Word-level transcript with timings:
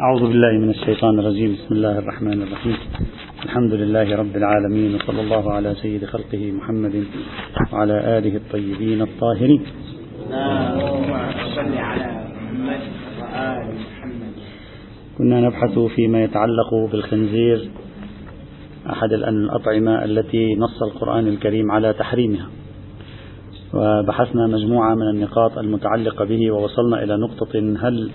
أعوذ 0.00 0.20
بالله 0.20 0.58
من 0.58 0.70
الشيطان 0.70 1.18
الرجيم. 1.18 1.52
بسم 1.52 1.74
الله 1.74 1.98
الرحمن 1.98 2.42
الرحيم. 2.42 2.76
الحمد 3.44 3.72
لله 3.72 4.16
رب 4.16 4.36
العالمين 4.36 4.94
وصلى 4.94 5.20
الله 5.20 5.52
على 5.52 5.74
سيد 5.74 6.04
خلقه 6.04 6.52
محمد 6.52 7.04
وعلى 7.72 8.18
آله 8.18 8.36
الطيبين 8.36 9.02
الطاهرين. 9.02 9.62
كنا 15.18 15.40
نبحث 15.40 15.78
فيما 15.78 16.24
يتعلق 16.24 16.74
بالخنزير 16.92 17.70
أحد 18.90 19.12
الأطعمة 19.12 20.04
التي 20.04 20.54
نص 20.54 20.82
القرآن 20.82 21.26
الكريم 21.26 21.70
على 21.70 21.92
تحريمها. 21.92 22.46
وبحثنا 23.74 24.46
مجموعة 24.46 24.94
من 24.94 25.08
النقاط 25.14 25.58
المتعلقة 25.58 26.24
به 26.24 26.50
ووصلنا 26.50 27.02
إلى 27.02 27.16
نقطة 27.16 27.58
هل 27.58 28.10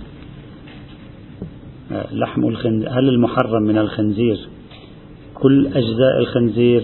لحم 2.11 2.47
الخنزير. 2.47 2.89
هل 2.89 3.09
المحرم 3.09 3.63
من 3.63 3.77
الخنزير؟ 3.77 4.37
كل 5.33 5.67
أجزاء 5.67 6.19
الخنزير 6.19 6.83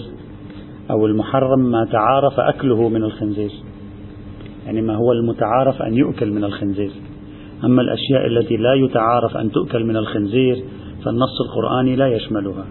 أو 0.91 1.05
المحرم 1.05 1.59
ما 1.59 1.85
تعارف 1.91 2.39
أكله 2.39 2.89
من 2.89 3.03
الخنزير. 3.03 3.51
يعني 4.65 4.81
ما 4.81 4.95
هو 4.95 5.11
المتعارف 5.11 5.81
أن 5.81 5.93
يؤكل 5.93 6.31
من 6.31 6.43
الخنزير. 6.43 6.91
أما 7.63 7.81
الأشياء 7.81 8.27
التي 8.27 8.57
لا 8.57 8.73
يتعارف 8.73 9.37
أن 9.37 9.51
تؤكل 9.51 9.83
من 9.83 9.97
الخنزير 9.97 10.63
فالنص 11.05 11.41
القرآني 11.49 11.95
لا 11.95 12.07
يشملها. 12.07 12.65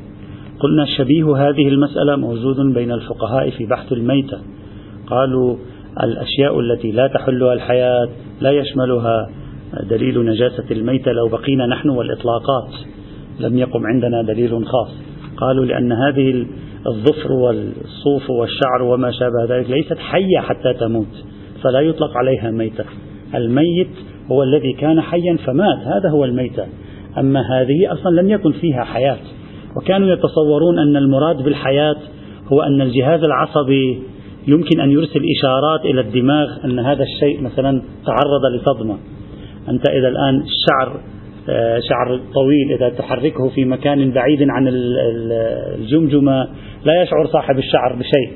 قلنا 0.60 0.84
شبيه 0.98 1.36
هذه 1.36 1.68
المسألة 1.68 2.16
موجود 2.16 2.60
بين 2.74 2.92
الفقهاء 2.92 3.50
في 3.50 3.66
بحث 3.66 3.92
الميتة. 3.92 4.38
قالوا 5.06 5.56
الأشياء 6.02 6.60
التي 6.60 6.92
لا 6.92 7.06
تحلها 7.06 7.52
الحياة 7.52 8.08
لا 8.40 8.50
يشملها. 8.50 9.30
دليل 9.90 10.24
نجاسة 10.24 10.64
الميتة 10.70 11.12
لو 11.12 11.28
بقينا 11.28 11.66
نحن 11.66 11.88
والإطلاقات 11.88 12.70
لم 13.40 13.58
يقم 13.58 13.86
عندنا 13.86 14.22
دليل 14.22 14.66
خاص. 14.66 14.94
قالوا 15.36 15.64
لأن 15.64 15.92
هذه 15.92 16.46
الظفر 16.86 17.32
والصوف 17.32 18.30
والشعر 18.30 18.82
وما 18.82 19.10
شابه 19.10 19.56
ذلك 19.56 19.70
ليست 19.70 19.98
حية 19.98 20.38
حتى 20.40 20.74
تموت 20.80 21.24
فلا 21.62 21.80
يطلق 21.80 22.16
عليها 22.16 22.50
ميتة. 22.50 22.84
الميت 23.34 23.90
هو 24.32 24.42
الذي 24.42 24.72
كان 24.72 25.00
حيا 25.00 25.36
فمات 25.46 25.78
هذا 25.78 26.10
هو 26.10 26.24
الميتة. 26.24 26.66
أما 27.18 27.40
هذه 27.40 27.92
أصلا 27.92 28.20
لم 28.20 28.30
يكن 28.30 28.52
فيها 28.52 28.84
حياة. 28.84 29.18
وكانوا 29.76 30.08
يتصورون 30.08 30.78
أن 30.78 30.96
المراد 30.96 31.42
بالحياة 31.42 31.96
هو 32.52 32.60
أن 32.60 32.80
الجهاز 32.80 33.24
العصبي 33.24 34.02
يمكن 34.48 34.80
أن 34.80 34.90
يرسل 34.90 35.20
إشارات 35.38 35.84
إلى 35.84 36.00
الدماغ 36.00 36.64
أن 36.64 36.78
هذا 36.78 37.02
الشيء 37.02 37.42
مثلا 37.42 37.82
تعرض 38.06 38.42
لصدمة. 38.54 38.98
أنت 39.70 39.90
إذا 39.90 40.08
الآن 40.08 40.34
الشعر 40.40 41.00
آه، 41.50 41.80
شعر 41.88 42.20
طويل 42.34 42.72
إذا 42.72 42.88
تحركه 42.88 43.48
في 43.48 43.64
مكان 43.64 44.10
بعيد 44.10 44.50
عن 44.50 44.68
الجمجمة 44.68 46.48
لا 46.84 47.02
يشعر 47.02 47.26
صاحب 47.26 47.58
الشعر 47.58 47.96
بشيء. 47.96 48.32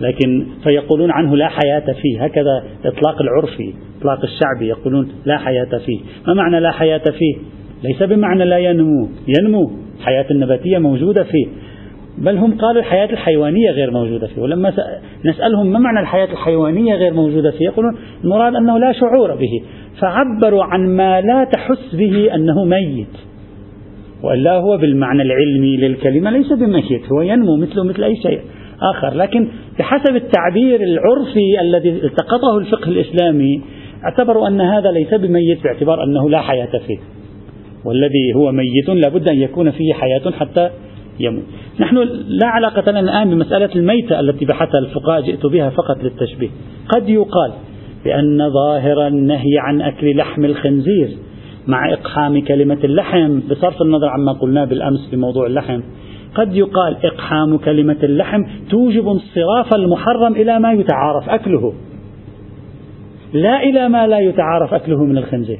لكن 0.00 0.46
فيقولون 0.64 1.10
عنه 1.10 1.36
لا 1.36 1.48
حياة 1.48 1.92
فيه. 2.02 2.24
هكذا 2.24 2.64
إطلاق 2.84 3.22
العرفي 3.22 3.74
إطلاق 3.98 4.18
الشعبي 4.22 4.68
يقولون 4.68 5.08
لا 5.24 5.38
حياة 5.38 5.78
فيه. 5.86 6.00
ما 6.26 6.34
معنى 6.34 6.60
لا 6.60 6.70
حياة 6.70 7.02
فيه؟ 7.18 7.36
ليس 7.84 8.02
بمعنى 8.02 8.44
لا 8.44 8.58
ينمو. 8.58 9.08
ينمو. 9.38 9.70
الحياة 9.98 10.26
النباتية 10.30 10.78
موجودة 10.78 11.22
فيه. 11.22 11.46
بل 12.18 12.38
هم 12.38 12.58
قالوا 12.58 12.80
الحياة 12.80 13.10
الحيوانية 13.10 13.70
غير 13.70 13.90
موجودة 13.90 14.26
فيه. 14.26 14.42
ولما 14.42 14.72
نسألهم 15.24 15.72
ما 15.72 15.78
معنى 15.78 16.00
الحياة 16.00 16.32
الحيوانية 16.32 16.94
غير 16.94 17.14
موجودة 17.14 17.50
فيه 17.50 17.64
يقولون 17.64 17.96
المراد 18.24 18.54
أنه 18.54 18.78
لا 18.78 18.92
شعور 18.92 19.34
به. 19.34 19.62
فعبروا 20.00 20.64
عن 20.64 20.96
ما 20.96 21.20
لا 21.20 21.44
تحس 21.52 21.94
به 21.94 22.34
أنه 22.34 22.64
ميت. 22.64 23.16
وإلا 24.22 24.52
هو 24.52 24.76
بالمعنى 24.76 25.22
العلمي 25.22 25.76
للكلمة 25.76 26.30
ليس 26.30 26.52
بميت 26.52 27.12
هو 27.12 27.22
ينمو 27.22 27.56
مثله 27.56 27.84
مثل 27.84 28.04
أي 28.04 28.16
شيء 28.16 28.40
آخر. 28.94 29.14
لكن 29.16 29.48
بحسب 29.78 30.16
التعبير 30.16 30.80
العرفي 30.82 31.60
الذي 31.60 31.90
التقطه 31.90 32.58
الفقه 32.58 32.88
الإسلامي 32.88 33.60
اعتبروا 34.04 34.48
أن 34.48 34.60
هذا 34.60 34.90
ليس 34.90 35.14
بميت 35.14 35.62
باعتبار 35.64 36.04
أنه 36.04 36.30
لا 36.30 36.40
حياة 36.40 36.78
فيه. 36.86 36.98
والذي 37.84 38.34
هو 38.34 38.52
ميت 38.52 38.88
لابد 38.88 39.28
أن 39.28 39.36
يكون 39.36 39.70
فيه 39.70 39.94
حياة 39.94 40.30
حتى 40.30 40.70
يموت. 41.20 41.44
نحن 41.80 41.96
لا 42.28 42.46
علاقة 42.46 42.90
لنا 42.90 43.00
الآن 43.00 43.30
بمسألة 43.30 43.70
الميتة 43.76 44.20
التي 44.20 44.44
بحثها 44.44 44.78
الفقهاء 44.78 45.20
جئت 45.20 45.46
بها 45.46 45.70
فقط 45.70 46.02
للتشبيه. 46.02 46.48
قد 46.88 47.08
يقال 47.08 47.52
بأن 48.04 48.50
ظاهر 48.50 49.06
النهي 49.06 49.58
عن 49.58 49.82
أكل 49.82 50.16
لحم 50.16 50.44
الخنزير 50.44 51.08
مع 51.66 51.92
إقحام 51.92 52.40
كلمة 52.44 52.78
اللحم 52.84 53.40
بصرف 53.50 53.82
النظر 53.82 54.08
عما 54.08 54.32
قلناه 54.32 54.64
بالأمس 54.64 55.10
في 55.10 55.16
موضوع 55.16 55.46
اللحم. 55.46 55.80
قد 56.34 56.56
يقال 56.56 56.96
إقحام 57.04 57.58
كلمة 57.58 57.96
اللحم 58.02 58.42
توجب 58.70 59.08
انصراف 59.08 59.74
المحرم 59.74 60.32
إلى 60.32 60.60
ما 60.60 60.72
يتعارف 60.72 61.28
أكله. 61.28 61.72
لا 63.32 63.62
إلى 63.62 63.88
ما 63.88 64.06
لا 64.06 64.18
يتعارف 64.18 64.74
أكله 64.74 65.04
من 65.04 65.18
الخنزير. 65.18 65.58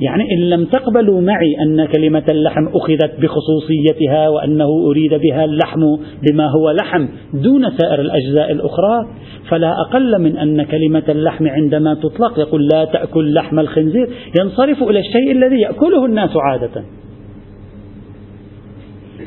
يعني 0.00 0.24
إن 0.32 0.50
لم 0.50 0.64
تقبلوا 0.64 1.20
معي 1.20 1.56
أن 1.66 1.84
كلمة 1.84 2.24
اللحم 2.28 2.66
أخذت 2.68 3.20
بخصوصيتها 3.20 4.28
وأنه 4.28 4.66
أريد 4.86 5.14
بها 5.14 5.44
اللحم 5.44 5.80
بما 6.22 6.46
هو 6.50 6.70
لحم 6.70 7.06
دون 7.34 7.70
سائر 7.70 8.00
الأجزاء 8.00 8.52
الأخرى 8.52 9.06
فلا 9.48 9.72
أقل 9.80 10.22
من 10.22 10.36
أن 10.36 10.62
كلمة 10.62 11.02
اللحم 11.08 11.48
عندما 11.48 11.94
تطلق 11.94 12.38
يقول 12.38 12.68
لا 12.74 12.84
تأكل 12.84 13.34
لحم 13.34 13.58
الخنزير 13.58 14.08
ينصرف 14.40 14.82
إلى 14.82 14.98
الشيء 14.98 15.32
الذي 15.32 15.60
يأكله 15.60 16.04
الناس 16.04 16.30
عادة. 16.36 16.84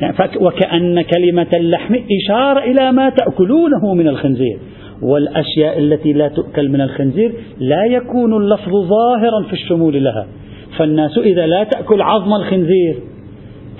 يعني 0.02 0.16
وكأن 0.42 1.02
كلمة 1.02 1.48
اللحم 1.54 1.96
إشارة 2.24 2.60
إلى 2.60 2.92
ما 2.92 3.10
تأكلونه 3.10 3.94
من 3.94 4.08
الخنزير. 4.08 4.60
والأشياء 5.02 5.80
التي 5.80 6.14
لا 6.14 6.28
تؤكل 6.28 6.70
من 6.70 6.82
الخنزير 6.82 7.34
لا 7.60 7.86
يكون 7.86 8.34
اللفظ 8.34 8.72
ظاهرا 8.72 9.44
في 9.48 9.54
الشمول 9.54 10.04
لها. 10.04 10.28
فالناس 10.78 11.18
إذا 11.18 11.48
لا 11.48 11.64
تأكل 11.64 12.02
عظم 12.02 12.34
الخنزير 12.34 13.00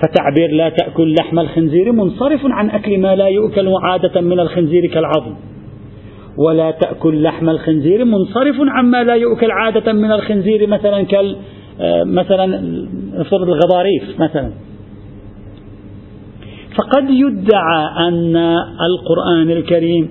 فتعبير 0.02 0.50
لا 0.50 0.68
تأكل 0.68 1.14
لحم 1.20 1.38
الخنزير 1.38 1.92
منصرف 1.92 2.40
عن 2.44 2.70
أكل 2.70 2.98
ما 2.98 3.16
لا 3.16 3.28
يؤكل 3.28 3.68
عادة 3.82 4.20
من 4.20 4.40
الخنزير 4.40 4.86
كالعظم. 4.86 5.34
ولا 6.38 6.70
تأكل 6.70 7.22
لحم 7.22 7.48
الخنزير 7.48 8.04
منصرف 8.04 8.56
عما 8.60 9.04
لا 9.04 9.14
يؤكل 9.14 9.50
عادة 9.50 9.92
من 9.92 10.12
الخنزير 10.12 10.66
مثلا 10.66 11.02
كال 11.02 11.36
آه، 11.80 12.04
مثلا 12.04 12.46
فرد 13.30 13.48
الغضاريف 13.48 14.20
مثلا. 14.20 14.50
فقد 16.78 17.10
يدعى 17.10 18.08
أن 18.08 18.36
القرآن 18.90 19.50
الكريم 19.50 20.10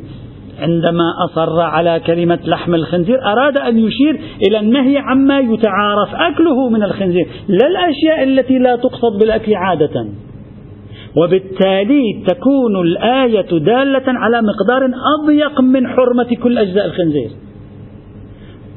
عندما 0.62 1.13
أصر 1.29 1.59
على 1.59 2.00
كلمة 2.00 2.40
لحم 2.45 2.75
الخنزير 2.75 3.25
أراد 3.25 3.57
أن 3.57 3.79
يشير 3.79 4.19
إلى 4.47 4.59
النهي 4.59 4.97
عما 4.97 5.40
يتعارف 5.40 6.16
أكله 6.16 6.69
من 6.69 6.84
الخنزير. 6.84 7.28
لا 7.47 7.68
الأشياء 7.68 8.23
التي 8.23 8.59
لا 8.59 8.75
تقصد 8.75 9.19
بالأكل 9.19 9.56
عادة. 9.56 10.07
وبالتالي 11.23 12.23
تكون 12.28 12.81
الآية 12.81 13.59
دالة 13.59 14.03
على 14.07 14.41
مقدار 14.41 14.91
أضيق 15.19 15.62
من 15.62 15.88
حرمة 15.88 16.35
كل 16.44 16.57
أجزاء 16.57 16.85
الخنزير. 16.85 17.29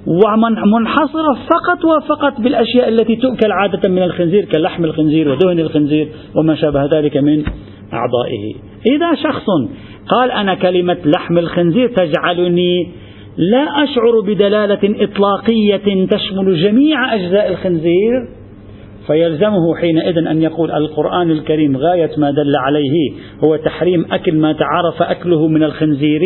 ومنحصرة 0.07 1.35
فقط 1.35 1.85
وفقط 1.85 2.41
بالأشياء 2.41 2.89
التي 2.89 3.17
تؤكل 3.17 3.53
عادة 3.53 3.89
من 3.89 4.03
الخنزير 4.03 4.45
كلحم 4.45 4.85
الخنزير 4.85 5.29
ودهن 5.29 5.59
الخنزير 5.59 6.09
وما 6.37 6.55
شابه 6.55 6.85
ذلك 6.85 7.17
من 7.17 7.45
أعضائه. 7.93 8.55
إذا 8.87 9.15
شخص 9.15 9.47
قال 10.11 10.31
أنا 10.31 10.55
كلمة 10.55 10.97
لحم 11.05 11.39
الخنزير 11.39 11.89
تجعلني 11.89 12.89
لا 13.37 13.85
أشعر 13.85 14.21
بدلالة 14.27 15.05
إطلاقية 15.05 16.07
تشمل 16.07 16.63
جميع 16.63 17.15
أجزاء 17.15 17.49
الخنزير 17.49 18.29
فيلزمه 19.07 19.77
حينئذ 19.77 20.19
أن 20.19 20.43
يقول 20.43 20.71
القرآن 20.71 21.31
الكريم 21.31 21.77
غاية 21.77 22.11
ما 22.19 22.31
دل 22.31 22.57
عليه 22.57 23.13
هو 23.45 23.57
تحريم 23.57 24.05
أكل 24.13 24.35
ما 24.35 24.53
تعارف 24.53 25.03
أكله 25.03 25.49
من 25.49 25.63
الخنزير. 25.63 26.21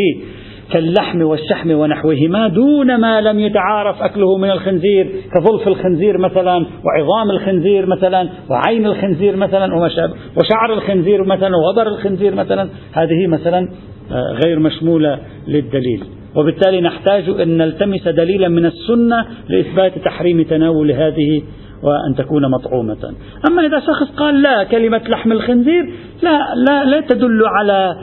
كاللحم 0.73 1.23
والشحم 1.23 1.71
ونحوهما 1.71 2.49
دون 2.49 2.97
ما 2.97 3.21
لم 3.21 3.41
يتعارف 3.41 4.03
أكله 4.03 4.37
من 4.37 4.51
الخنزير 4.51 5.11
كظلف 5.35 5.69
الخنزير 5.69 6.19
مثلا 6.19 6.67
وعظام 6.85 7.31
الخنزير 7.31 7.87
مثلا 7.87 8.29
وعين 8.51 8.87
الخنزير 8.87 9.37
مثلا 9.37 9.75
وشعر 10.37 10.73
الخنزير 10.73 11.25
مثلا 11.25 11.57
ووبر 11.57 11.89
الخنزير 11.89 12.35
مثلا. 12.35 12.69
هذه 12.93 13.27
مثلا 13.27 13.69
آه، 14.13 14.39
غير 14.47 14.59
مشمولة 14.59 15.19
للدليل. 15.49 16.05
وبالتالي 16.37 16.81
نحتاج 16.81 17.29
أن 17.29 17.57
نلتمس 17.57 18.09
دليلا 18.09 18.49
من 18.49 18.67
السنة 18.67 19.27
لإثبات 19.49 19.99
تحريم 19.99 20.43
تناول 20.43 20.93
هذه 20.93 21.43
وأن 21.83 22.15
تكون 22.17 22.51
مطعومة. 22.51 23.15
أما 23.49 23.67
إذا 23.67 23.81
شخص 23.81 24.17
قال 24.17 24.43
لا 24.43 24.65
كلمة 24.65 25.03
لحم 25.09 25.33
الخنزير 25.33 25.91
لا, 26.23 26.55
لا, 26.55 26.85
لا 26.85 27.01
تدل 27.01 27.43
على 27.47 27.97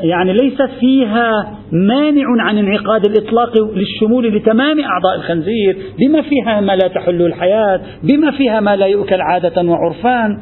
يعني 0.00 0.32
ليس 0.32 0.62
فيها 0.80 1.58
مانع 1.72 2.24
عن 2.40 2.58
انعقاد 2.58 3.06
الإطلاق 3.06 3.52
للشمول 3.74 4.36
لتمام 4.36 4.80
أعضاء 4.80 5.16
الخنزير 5.16 5.76
بما 5.98 6.22
فيها 6.22 6.60
ما 6.60 6.76
لا 6.76 6.88
تحل 6.88 7.22
الحياة 7.22 7.80
بما 8.02 8.30
فيها 8.30 8.60
ما 8.60 8.76
لا 8.76 8.86
يؤكل 8.86 9.20
عادة 9.20 9.62
وعرفان. 9.62 10.38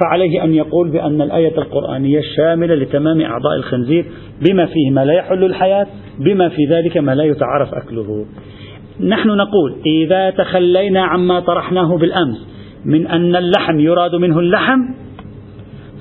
فعليه 0.00 0.44
أن 0.44 0.54
يقول 0.54 0.90
بأن 0.90 1.22
الآية 1.22 1.58
القرآنية 1.58 2.20
شاملة 2.36 2.74
لتمام 2.74 3.20
أعضاء 3.20 3.56
الخنزير 3.56 4.04
بما 4.48 4.66
فيه 4.66 4.90
ما 4.90 5.04
لا 5.04 5.12
يحل 5.12 5.44
الحياة 5.44 5.86
بما 6.18 6.48
في 6.48 6.64
ذلك 6.70 6.96
ما 6.96 7.14
لا 7.14 7.24
يتعارف 7.24 7.74
أكله. 7.74 8.26
نحن 9.00 9.28
نقول 9.28 9.76
إذا 9.86 10.30
تخلينا 10.30 11.04
عما 11.04 11.40
طرحناه 11.40 11.96
بالأمس 11.96 12.46
من 12.84 13.06
أن 13.06 13.36
اللحم 13.36 13.80
يراد 13.80 14.14
منه 14.14 14.38
اللحم 14.38 14.78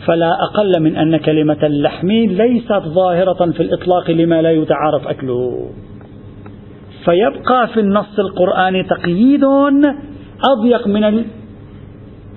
فلا 0.08 0.32
أقل 0.44 0.82
من 0.82 0.96
أن 0.96 1.18
كلمة 1.18 1.58
اللحم 1.64 2.08
ليست 2.12 2.84
ظاهرة 2.88 3.52
في 3.52 3.60
الإطلاق 3.64 4.12
لما 4.12 4.42
لا 4.42 4.52
يتعارف 4.52 5.08
أكله. 5.08 5.70
فيبقى 7.06 7.68
في 7.68 7.80
النص 7.80 8.20
القرآني 8.20 8.84
تقييد 8.84 9.44
أضيق 10.50 10.88
من 10.88 11.24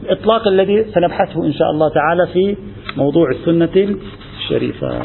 الإطلاق 0.05 0.49
الذي 0.49 0.85
سنبحثه 0.95 1.45
إن 1.45 1.53
شاء 1.53 1.71
الله 1.71 1.89
تعالى 1.89 2.27
في 2.27 2.57
موضوع 2.97 3.31
السنة 3.31 3.97
الشريفة. 4.39 5.03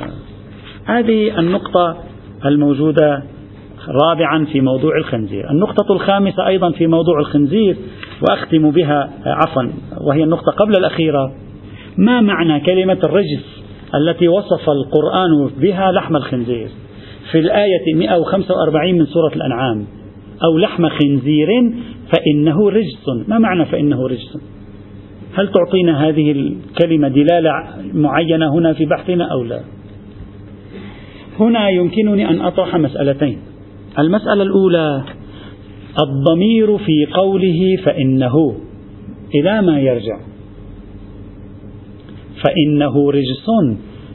هذه 0.86 1.40
النقطة 1.40 1.98
الموجودة 2.46 3.24
رابعا 4.04 4.46
في 4.46 4.62
موضوع 4.62 4.98
الخنزير. 4.98 5.50
النقطة 5.52 5.94
الخامسة 5.94 6.48
أيضا 6.48 6.72
في 6.72 6.88
موضوع 6.88 7.20
الخنزير 7.20 7.76
وأختم 8.22 8.72
بها 8.72 9.10
عفوا 9.26 9.64
وهي 10.02 10.24
النقطة 10.24 10.52
قبل 10.52 10.78
الأخيرة. 10.78 11.32
ما 11.98 12.22
معنى 12.22 12.60
كلمة 12.60 13.00
الرجس 13.04 13.64
التي 13.96 14.28
وصف 14.28 14.70
القرآن 14.70 15.50
بها 15.62 15.92
لحم 15.92 16.16
الخنزير؟ 16.16 16.68
في 17.32 17.40
الآية 17.40 17.96
145 17.96 18.96
من 18.96 19.06
سورة 19.06 19.36
الأنعام. 19.36 19.86
أو 20.44 20.58
لحم 20.58 20.90
خنزير 20.90 21.48
فإنه 22.14 22.70
رجس. 22.70 23.28
ما 23.28 23.40
معنى 23.40 23.66
فإنه 23.66 24.08
رجس؟ 24.08 24.38
هل 25.34 25.52
تعطينا 25.52 26.08
هذه 26.08 26.32
الكلمة 26.32 27.08
دلالة 27.08 27.52
معينة 27.94 28.54
هنا 28.54 28.74
في 28.74 28.86
بحثنا 28.86 29.32
أو 29.32 29.44
لا؟ 29.44 29.60
هنا 31.40 31.70
يمكنني 31.70 32.30
أن 32.30 32.42
أطرح 32.42 32.76
مسألتين. 32.76 33.38
المسألة 34.00 34.44
الأولى 34.44 35.04
الضمير 36.04 36.78
في 36.78 37.06
قوله 37.14 37.78
فإنه. 37.86 38.56
إلى 39.36 39.62
ما 39.62 39.80
يرجع؟ 39.80 40.33
فإنه 42.44 43.12
رجس 43.12 43.46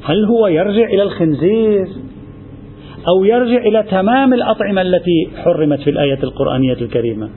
هل 0.05 0.25
هو 0.25 0.47
يرجع 0.47 0.87
إلى 0.87 1.03
الخنزير 1.03 1.89
أو 3.09 3.25
يرجع 3.25 3.67
إلى 3.67 3.83
تمام 3.91 4.35
الأطعمة 4.35 4.83
التي 4.83 5.29
حرمت 5.37 5.81
في 5.81 5.91
الآية 5.91 6.19
القرآنية 6.23 6.73
الكريمة؟ 6.73 7.31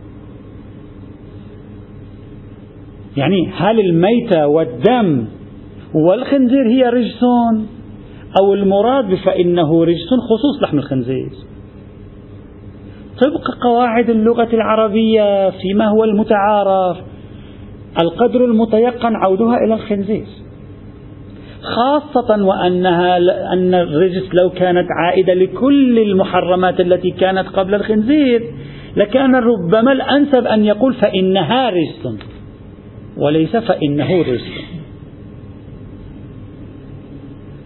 يعني 3.18 3.50
هل 3.58 3.80
الميتة 3.80 4.48
والدم 4.48 5.26
والخنزير 5.94 6.70
هي 6.70 6.90
رجس 6.90 7.24
أو 8.42 8.54
المراد 8.54 9.16
فإنه 9.16 9.84
رجس 9.84 10.10
خصوص 10.30 10.64
لحم 10.64 10.78
الخنزير؟ 10.78 11.30
طبق 13.22 13.64
قواعد 13.64 14.10
اللغة 14.10 14.50
العربية 14.54 15.50
فيما 15.50 15.88
هو 15.88 16.04
المتعارف 16.04 16.98
القدر 18.02 18.46
المتيقن 18.46 19.16
عودها 19.16 19.56
إلى 19.66 19.74
الخنزير. 19.74 20.26
خاصة 21.62 22.46
وأنها 22.46 23.18
أن 23.54 23.74
الرجس 23.74 24.24
لو 24.42 24.50
كانت 24.50 24.88
عائدة 25.00 25.34
لكل 25.34 26.00
المحرمات 26.00 26.80
التي 26.80 27.12
كانت 27.12 27.48
قبل 27.48 27.76
الخنزير 27.76 28.44
لكان 28.98 29.36
ربما 29.36 29.92
الأنسب 29.92 30.48
أن 30.48 30.66
يقول 30.66 30.94
فإنها 30.94 31.70
رجس 31.70 32.20
وليس 33.18 33.56
فإنه 33.56 34.22
رجس. 34.22 34.72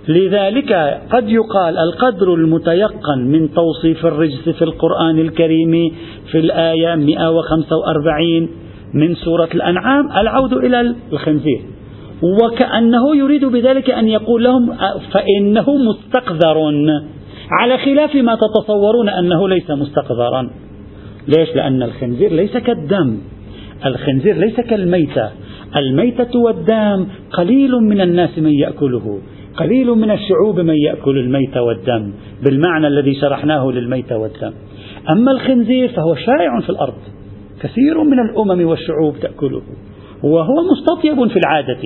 لذلك 0.07 0.74
قد 1.12 1.30
يقال 1.30 1.77
القدر 1.77 2.33
المتيقن 2.33 3.19
من 3.27 3.53
توصيف 3.53 4.06
الرجس 4.06 4.50
في 4.50 4.62
القرآن 4.62 5.19
الكريم 5.19 5.91
في 6.31 6.39
الآية 6.39 6.95
145 6.95 8.50
من 8.94 9.15
سورة 9.15 9.50
الأنعام 9.53 10.12
العود 10.18 10.53
إلى 10.53 10.95
الخنزير. 11.13 11.62
وكأنه 12.23 13.15
يريد 13.15 13.45
بذلك 13.45 13.89
أن 13.89 14.07
يقول 14.07 14.44
لهم 14.44 14.73
فإنه 15.12 15.65
مستقذر. 15.75 16.57
على 17.51 17.77
خلاف 17.77 18.15
ما 18.15 18.35
تتصورون 18.35 19.09
أنه 19.09 19.50
ليس 19.50 19.71
مستقذرا. 19.71 20.50
ليش؟ 21.27 21.56
لأن 21.56 21.83
الخنزير 21.83 22.31
ليس 22.31 22.57
كالدم. 22.57 23.17
الخنزير 23.85 24.35
ليس 24.38 24.59
كالميتة. 24.59 25.29
الميتة 25.75 26.39
والدم 26.39 27.07
قليل 27.31 27.71
من 27.71 28.01
الناس 28.01 28.39
من 28.39 28.53
يأكله. 28.53 29.19
قليل 29.57 29.88
من 29.88 30.12
الشعوب 30.12 30.59
من 30.59 30.75
يأكل 30.75 31.17
الميت 31.17 31.57
والدم. 31.57 32.13
بالمعنى 32.44 32.88
الذي 32.88 33.15
شرحناه 33.15 33.71
للميت 33.71 34.12
والدم. 34.12 34.53
أما 35.09 35.31
الخنزير 35.31 35.88
فهو 35.88 36.15
شائع 36.15 36.59
في 36.59 36.69
الأرض. 36.69 36.94
كثير 37.62 38.03
من 38.03 38.19
الأمم 38.19 38.67
والشعوب 38.67 39.15
تأكله. 39.21 39.62
وهو 40.23 40.56
مستطيب 40.71 41.27
في 41.27 41.39
العادة. 41.39 41.81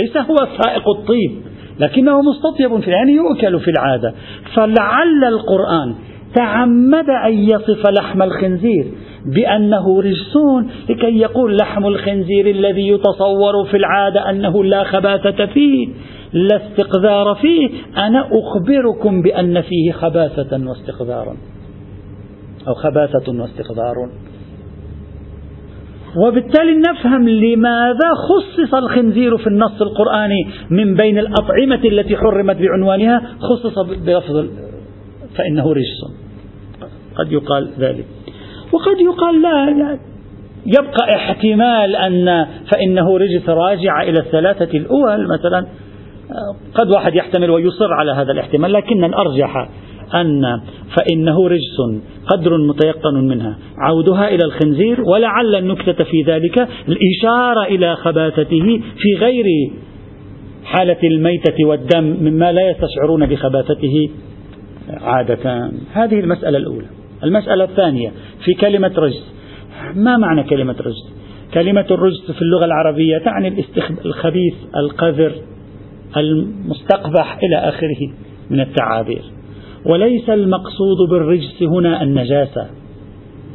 ليس 0.00 0.16
هو 0.16 0.36
فائق 0.36 0.88
الطيب 0.98 1.30
لكنه 1.80 2.22
مستطيب 2.22 2.80
في 2.80 2.90
يعني 2.90 3.12
يؤكل 3.12 3.60
في 3.60 3.70
العادة. 3.70 4.14
فلعل 4.54 5.24
القرآن 5.24 5.94
تعمد 6.34 7.10
أن 7.10 7.32
يصف 7.32 7.82
لحم 7.98 8.22
الخنزير 8.22 8.86
بأنه 9.26 10.00
رجسون 10.00 10.70
لكي 10.88 11.18
يقول 11.18 11.56
لحم 11.56 11.86
الخنزير 11.86 12.50
الذي 12.50 12.88
يتصور 12.88 13.64
في 13.70 13.76
العادة 13.76 14.30
أنه 14.30 14.64
لا 14.64 14.84
خباثة 14.84 15.46
فيه 15.46 15.88
لا 16.32 16.56
استقذار 16.56 17.34
فيه. 17.34 17.70
أنا 17.96 18.28
أخبركم 18.32 19.22
بأن 19.22 19.60
فيه 19.60 19.92
خباثة 19.92 20.68
واستقذارا 20.68 21.36
أو 22.68 22.74
خباثة 22.74 23.40
واستقذار. 23.40 23.94
وبالتالي 26.16 26.74
نفهم 26.74 27.28
لماذا 27.28 28.10
خصص 28.28 28.74
الخنزير 28.74 29.36
في 29.36 29.46
النص 29.46 29.82
القرآني 29.82 30.46
من 30.70 30.94
بين 30.94 31.18
الأطعمة 31.18 31.80
التي 31.84 32.16
حرمت 32.16 32.56
بعنوانها 32.56 33.22
خصص 33.40 33.78
بلفظ 33.78 34.46
فإنه 35.36 35.72
رجس. 35.72 36.00
قد 37.14 37.32
يقال 37.32 37.68
ذلك. 37.78 38.06
وقد 38.72 39.00
يقال 39.00 39.42
لا, 39.42 39.70
لا. 39.70 39.98
يبقى 40.66 41.14
احتمال 41.14 41.96
أن 41.96 42.46
فإنه 42.72 43.18
رجس 43.18 43.48
راجع 43.48 44.02
إلى 44.02 44.20
الثلاثة 44.20 44.78
الأول 44.78 45.28
مثلا. 45.28 45.66
قد 46.74 46.90
واحد 46.90 47.14
يحتمل 47.14 47.50
ويصر 47.50 47.92
على 47.92 48.12
هذا 48.12 48.32
الاحتمال 48.32 48.72
لكن 48.72 49.04
الأرجح 49.04 49.68
أن 50.14 50.60
فإنه 50.96 51.48
رجس 51.48 52.02
قدر 52.26 52.58
متيقن 52.58 53.14
منها. 53.14 53.58
عودها 53.78 54.28
إلى 54.28 54.44
الخنزير 54.44 55.00
ولعل 55.00 55.54
النكتة 55.54 56.04
في 56.04 56.22
ذلك 56.26 56.68
الإشارة 56.88 57.64
إلى 57.68 57.96
خباثته 57.96 58.80
في 58.98 59.14
غير 59.18 59.44
حالة 60.64 60.98
الميتة 61.04 61.66
والدم 61.66 62.04
مما 62.04 62.52
لا 62.52 62.70
يستشعرون 62.70 63.26
بخباثته 63.26 64.10
عادة. 64.88 65.70
هذه 65.92 66.20
المسألة 66.20 66.58
الأولى. 66.58 66.86
المسألة 67.24 67.64
الثانية 67.64 68.12
في 68.44 68.54
كلمة 68.54 68.92
رجس. 68.96 69.34
ما 69.94 70.16
معنى 70.16 70.42
كلمة 70.42 70.76
رجس؟ 70.80 71.18
كلمة 71.54 71.86
الرجس 71.90 72.30
في 72.30 72.42
اللغة 72.42 72.64
العربية 72.64 73.18
تعني 73.18 73.64
الخبيث 74.04 74.54
القذر 74.76 75.32
المستقبح 76.16 77.38
إلى 77.42 77.56
آخره 77.56 78.10
من 78.50 78.60
التعابير. 78.60 79.22
وليس 79.88 80.30
المقصود 80.30 81.08
بالرجس 81.10 81.62
هنا 81.62 82.02
النجاسة 82.02 82.66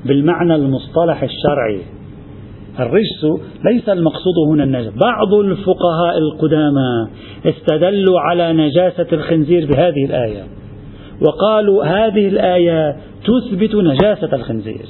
بالمعنى 0.06 0.56
المصطلح 0.56 1.24
الشرعي. 1.24 1.82
الرجس 2.80 3.42
ليس 3.66 3.90
المقصود 3.90 4.34
هنا 4.50 4.64
النجاسة. 4.64 4.92
بعض 5.02 5.34
الفقهاء 5.34 6.18
القدامى 6.18 7.08
استدلوا 7.46 8.20
على 8.20 8.54
نجاسة 8.54 9.08
الخنزير 9.14 9.66
بهذه 9.66 10.06
الآية 10.06 10.44
وقالوا 11.22 11.86
هذه 11.86 12.28
الآية 12.28 12.98
تثبت 13.24 13.76
نجاسة 13.76 14.36
الخنزير 14.36 14.86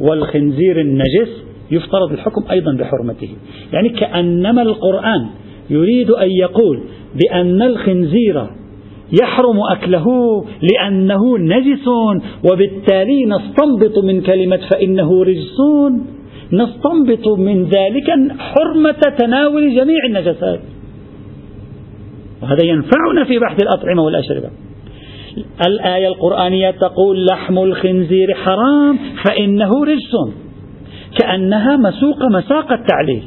والخنزير 0.00 0.80
النجس 0.80 1.44
يفترض 1.70 2.12
الحكم 2.12 2.44
أيضا 2.50 2.72
بحرمته. 2.72 3.28
يعني 3.72 3.88
كأنما 3.88 4.62
القرآن 4.62 5.26
يريد 5.70 6.10
أن 6.10 6.30
يقول 6.30 6.82
بأن 7.22 7.62
الخنزير 7.62 8.46
يحرم 9.22 9.56
أكله 9.72 10.06
لأنه 10.62 11.38
نجس 11.38 11.88
وبالتالي 12.50 13.24
نستنبط 13.24 14.04
من 14.04 14.20
كلمة 14.20 14.60
فإنه 14.70 15.24
رجسون. 15.24 16.06
نستنبط 16.52 17.38
من 17.38 17.64
ذلك 17.64 18.10
حرمة 18.38 19.00
تناول 19.18 19.74
جميع 19.74 19.98
النجسات 20.06 20.60
وهذا 22.42 22.64
ينفعنا 22.64 23.24
في 23.24 23.38
بحث 23.38 23.62
الأطعمة 23.62 24.02
والأشربة. 24.02 24.50
الآية 25.66 26.08
القرآنية 26.08 26.70
تقول 26.70 27.26
لحم 27.26 27.58
الخنزير 27.58 28.34
حرام 28.34 28.98
فإنه 29.24 29.84
رجس 29.84 30.12
كأنها 31.18 31.76
مسوق 31.76 32.22
مساق 32.22 32.72
التعليل. 32.72 33.22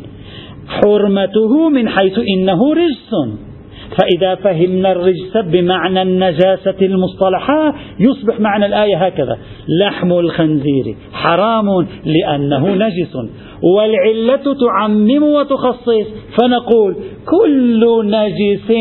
حرمته 0.68 1.70
من 1.70 1.90
حيث 1.90 2.20
إنه 2.38 2.74
رجس 2.74 3.12
فإذا 3.98 4.36
فهمنا 4.36 4.92
الرجس 4.92 5.38
بمعنى 5.46 6.02
النجاسة 6.02 6.76
المصطلحة 6.82 7.74
يصبح 8.00 8.40
معنى 8.40 8.66
الآية 8.66 9.06
هكذا 9.06 9.38
لحم 9.82 10.12
الخنزير 10.12 10.96
حرام 11.14 11.88
لأنه 12.06 12.68
نجس. 12.76 13.18
والعلة 13.64 14.56
تعمم 14.66 15.24
وتخصص. 15.24 16.08
فنقول 16.40 16.96
كل 17.26 18.06
نجس 18.06 18.72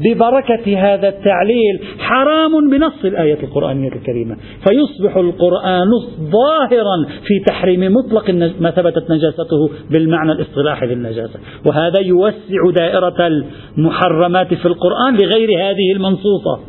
ببركة 0.00 0.78
هذا 0.78 1.08
التعليل 1.08 1.80
حرام 1.98 2.70
بنص 2.70 3.04
الآية 3.04 3.38
القرآنية 3.42 3.88
الكريمة. 3.88 4.36
فيصبح 4.36 5.16
القرآن 5.16 5.88
ظاهرا 6.20 7.06
في 7.26 7.44
تحريم 7.46 7.94
مطلق 7.94 8.30
ما 8.60 8.70
ثبتت 8.70 9.10
نجاسته 9.10 9.70
بالمعنى 9.90 10.32
الاصطلاحي 10.32 10.86
للنجاسة 10.86 11.40
وهذا 11.66 12.00
يوسع 12.00 12.70
دائرة 12.76 13.42
المحرمات 13.78 14.54
في 14.54 14.66
القرآن 14.66 15.14
لغير 15.14 15.50
هذه 15.50 15.92
المنصوصة. 15.92 16.60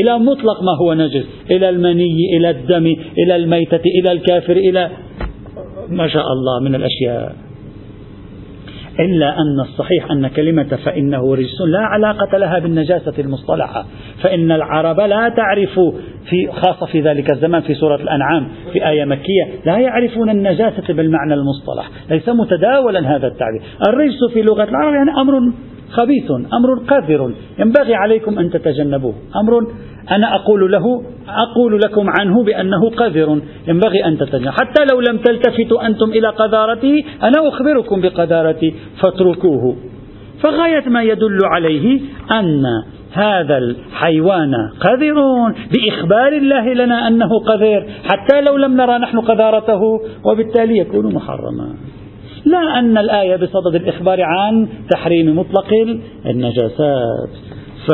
إلى 0.00 0.18
مطلق 0.18 0.62
ما 0.62 0.76
هو 0.82 0.94
نجس. 0.94 1.26
إلى 1.50 1.68
المني 1.68 2.36
إلى 2.36 2.50
الدم 2.50 2.86
إلى 3.18 3.36
الميتة 3.36 3.80
إلى 4.00 4.12
الكافر 4.12 4.52
إلى 4.52 4.90
ما 5.92 6.08
شاء 6.08 6.24
الله 6.32 6.60
من 6.60 6.74
الأشياء. 6.74 7.36
إلا 9.00 9.28
أن 9.28 9.60
الصحيح 9.60 10.10
أن 10.10 10.28
كلمة 10.28 10.78
فإنه 10.84 11.34
رجس 11.34 11.60
لا 11.68 11.80
علاقة 11.80 12.38
لها 12.38 12.58
بالنجاسة 12.58 13.14
المصطلحة. 13.18 13.84
فإن 14.22 14.52
العرب 14.52 15.00
لا 15.00 15.28
تعرف 15.28 15.80
في 16.30 16.52
خاصة 16.52 16.86
في 16.86 17.00
ذلك 17.00 17.30
الزمان 17.30 17.62
في 17.62 17.74
سورة 17.74 17.96
الأنعام 17.96 18.48
في 18.72 18.88
آية 18.88 19.04
مكية 19.04 19.44
لا 19.66 19.78
يعرفون 19.78 20.30
النجاسة 20.30 20.94
بالمعنى 20.94 21.34
المصطلح. 21.34 21.90
ليس 22.10 22.28
متداولا 22.28 23.16
هذا 23.16 23.26
التعبير. 23.26 23.62
الرجس 23.88 24.32
في 24.32 24.42
لغة 24.42 24.64
العرب 24.64 24.94
يعني 24.94 25.10
أمر 25.20 25.52
خبيث 25.90 26.30
أمر 26.30 26.78
قذر. 26.88 27.34
ينبغي 27.58 27.94
عليكم 27.94 28.38
أن 28.38 28.50
تتجنبوه. 28.50 29.14
أمر 29.36 29.72
أنا 30.10 30.34
أقول 30.34 30.72
له 30.72 31.02
أقول 31.28 31.80
لكم 31.84 32.06
عنه 32.20 32.44
بأنه 32.44 32.90
قذر 32.90 33.42
ينبغي 33.68 34.04
أن 34.06 34.18
تتجنبوه 34.18 34.50
حتى 34.50 34.84
لو 34.92 35.00
لم 35.00 35.18
تلتفتوا 35.18 35.86
أنتم 35.86 36.10
إلى 36.10 36.28
قذارته 36.28 37.04
أنا 37.22 37.48
أخبركم 37.48 38.00
بقذارتي 38.00 38.74
فاتركوه. 39.00 39.76
فغاية 40.42 40.88
ما 40.88 41.02
يدل 41.02 41.38
عليه 41.44 42.00
أن 42.30 42.62
هذا 43.12 43.58
الحيوان 43.58 44.54
قذر 44.80 45.14
بإخبار 45.72 46.32
الله 46.32 46.74
لنا 46.74 47.08
أنه 47.08 47.38
قذر. 47.38 47.86
حتى 48.04 48.40
لو 48.40 48.56
لم 48.56 48.76
نرى 48.76 48.98
نحن 48.98 49.20
قذارته 49.20 49.80
وبالتالي 50.24 50.78
يكون 50.78 51.14
محرما. 51.14 51.74
لا 52.44 52.78
أن 52.78 52.98
الآية 52.98 53.36
بصدد 53.36 53.74
الإخبار 53.74 54.22
عن 54.22 54.68
تحريم 54.90 55.38
مطلق 55.38 55.68
النجاسات. 56.26 57.61
ف 57.86 57.92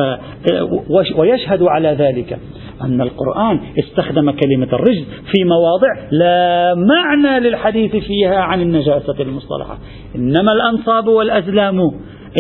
ويشهد 1.17 1.63
على 1.63 1.89
ذلك 1.89 2.39
أن 2.83 3.01
القرآن 3.01 3.61
استخدم 3.79 4.31
كلمة 4.31 4.67
الرجز 4.73 5.05
في 5.05 5.45
مواضع 5.45 6.09
لا 6.11 6.75
معنى 6.75 7.49
للحديث 7.49 7.97
فيها 7.97 8.37
عن 8.37 8.63
النجاسة 8.63 9.15
المصطلحة. 9.21 9.79
إنما 10.17 10.53
الأنصاب 10.53 11.07
والأزلام 11.07 11.81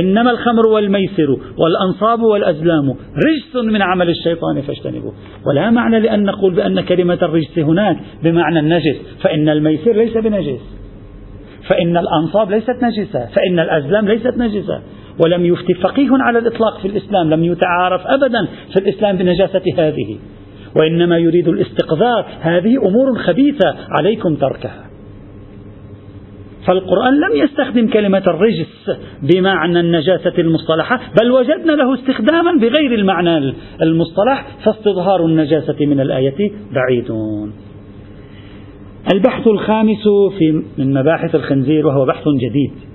إنما 0.03 0.31
الخمر 0.31 0.67
والميسر 0.67 1.37
والأنصاب 1.59 2.21
والأزلام 2.23 2.91
رجس 3.27 3.65
من 3.65 3.83
عمل 3.83 4.11
الشيطان 4.11 4.61
فاجتنبوه. 4.61 5.13
ولا 5.47 5.71
معنى 5.71 6.01
لأن 6.01 6.25
نقول 6.25 6.55
بأن 6.55 6.81
كلمة 6.81 7.19
الرجس 7.23 7.59
هناك 7.59 7.97
بمعنى 8.23 8.59
النجس 8.59 8.97
فإن 9.23 9.49
الميسر 9.49 9.93
ليس 9.93 10.17
بنجس. 10.17 10.61
فإن 11.69 11.97
الأنصاب 11.97 12.51
ليست 12.51 12.77
نجسة 12.83 13.27
فإن 13.27 13.59
الأزلام 13.59 14.09
ليست 14.09 14.35
نجسة. 14.37 14.83
ولم 15.25 15.45
يفتي 15.45 15.75
فقيه 15.75 16.09
على 16.11 16.39
الإطلاق 16.39 16.81
في 16.81 16.89
الإسلام 16.89 17.31
لم 17.31 17.45
يتعارف 17.45 18.07
أبدا 18.07 18.49
في 18.75 18.81
الإسلام 18.81 19.17
بنجاسة 19.17 19.63
هذه. 19.79 20.19
وإنما 20.77 21.19
يريد 21.19 21.49
الاستقذار. 21.49 22.27
هذه 22.41 22.77
أمور 22.87 23.19
خبيثة 23.19 23.75
عليكم 23.99 24.35
تركها. 24.35 24.89
فالقرآن 26.67 27.15
لم 27.15 27.37
يستخدم 27.45 27.87
كلمة 27.89 28.23
الرجس 28.27 28.91
بمعنى 29.23 29.81
النجاسة 29.81 30.33
المصطلحة 30.39 31.01
بل 31.23 31.31
وجدنا 31.31 31.73
له 31.73 31.95
استخداما 31.95 32.53
بغير 32.61 32.95
المعنى 32.95 33.55
المصطلح 33.83 34.47
فاستظهار 34.65 35.27
النجاسة 35.27 35.87
من 35.87 36.01
الآية 36.01 36.53
بعيدون. 36.73 37.53
البحث 39.13 39.47
الخامس 39.47 40.09
في 40.39 40.63
من 40.79 40.95
مباحث 40.95 41.35
الخنزير 41.35 41.87
وهو 41.87 42.07
بحث 42.07 42.25
جديد. 42.29 42.88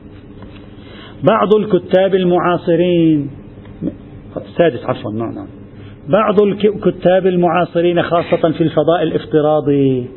بعض 1.24 1.56
الكتاب 1.56 2.15
المعاصرين 2.15 3.30
السادس 4.38 4.86
عفوا 4.86 5.12
نعم 5.12 5.36
نعم. 5.36 5.48
بعض 6.10 6.42
الكتاب 6.42 7.27
المعاصرين 7.27 8.01
خاصة 8.01 8.51
في 8.51 8.62
الفضاء 8.62 9.03
الافتراضي. 9.03 10.08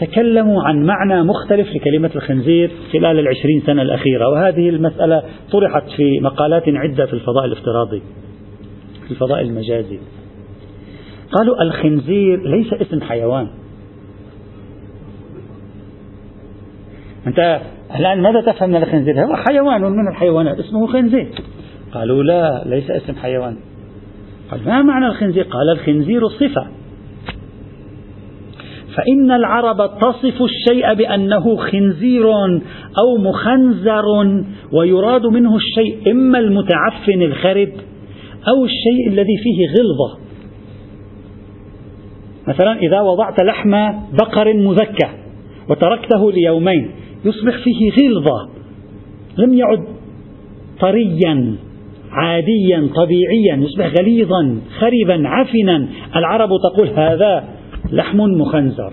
تكلموا 0.00 0.62
عن 0.62 0.86
معنى 0.86 1.22
مختلف 1.22 1.68
لكلمة 1.74 2.10
الخنزير 2.16 2.70
خلال 2.92 3.18
العشرين 3.18 3.62
سنة 3.66 3.82
الأخيرة 3.82 4.28
وهذه 4.28 4.68
المسألة 4.68 5.22
طرحت 5.52 5.82
في 5.96 6.20
مقالات 6.20 6.62
عدة 6.66 7.06
في 7.06 7.12
الفضاء 7.12 7.44
الافتراضي 7.44 8.02
في 9.04 9.10
الفضاء 9.10 9.40
المجازي. 9.40 9.98
قالوا 11.32 11.62
الخنزير 11.62 12.48
ليس 12.48 12.72
اسم 12.72 13.00
حيوان. 13.00 13.48
أنت 17.26 17.60
الآن 17.98 18.22
ماذا 18.22 18.40
تفهم 18.40 18.70
من 18.70 18.76
الخنزير؟ 18.76 19.24
هو 19.24 19.36
حيوان 19.36 19.82
من 19.82 20.08
الحيوانات؟ 20.08 20.58
اسمه 20.58 20.86
خنزير. 20.86 21.28
قالوا 21.92 22.22
لا 22.22 22.62
ليس 22.66 22.90
اسم 22.90 23.14
حيوان. 23.14 23.56
قال 24.50 24.60
ما 24.66 24.82
معنى 24.82 25.06
الخنزير؟ 25.06 25.44
قال 25.44 25.70
الخنزير 25.72 26.28
صفة. 26.28 26.66
فإن 28.96 29.30
العرب 29.30 29.90
تصف 30.00 30.42
الشيء 30.42 30.94
بأنه 30.94 31.56
خنزير 31.56 32.34
أو 32.98 33.16
مخنزر 33.18 34.04
ويراد 34.72 35.26
منه 35.26 35.56
الشيء 35.56 36.10
إما 36.10 36.38
المتعفن 36.38 37.22
الخرب 37.22 37.72
أو 38.48 38.64
الشيء 38.64 39.08
الذي 39.08 39.36
فيه 39.42 39.66
غلظة. 39.66 40.24
مثلا 42.48 42.78
إذا 42.78 43.00
وضعت 43.00 43.40
لحم 43.40 43.70
بقر 44.12 44.54
مذكى 44.54 45.08
وتركته 45.68 46.32
ليومين 46.32 46.90
يصبح 47.24 47.58
فيه 47.64 47.90
غلظة 47.90 48.48
لم 49.38 49.54
يعد 49.54 49.84
طريا 50.80 51.56
عاديا 52.10 52.88
طبيعيا 52.96 53.56
يصبح 53.56 53.86
غليظا 53.98 54.60
خربا 54.78 55.28
عفنا. 55.28 55.88
العرب 56.16 56.48
تقول 56.72 56.88
هذا 56.88 57.44
لحم 57.92 58.18
مخنزر 58.20 58.92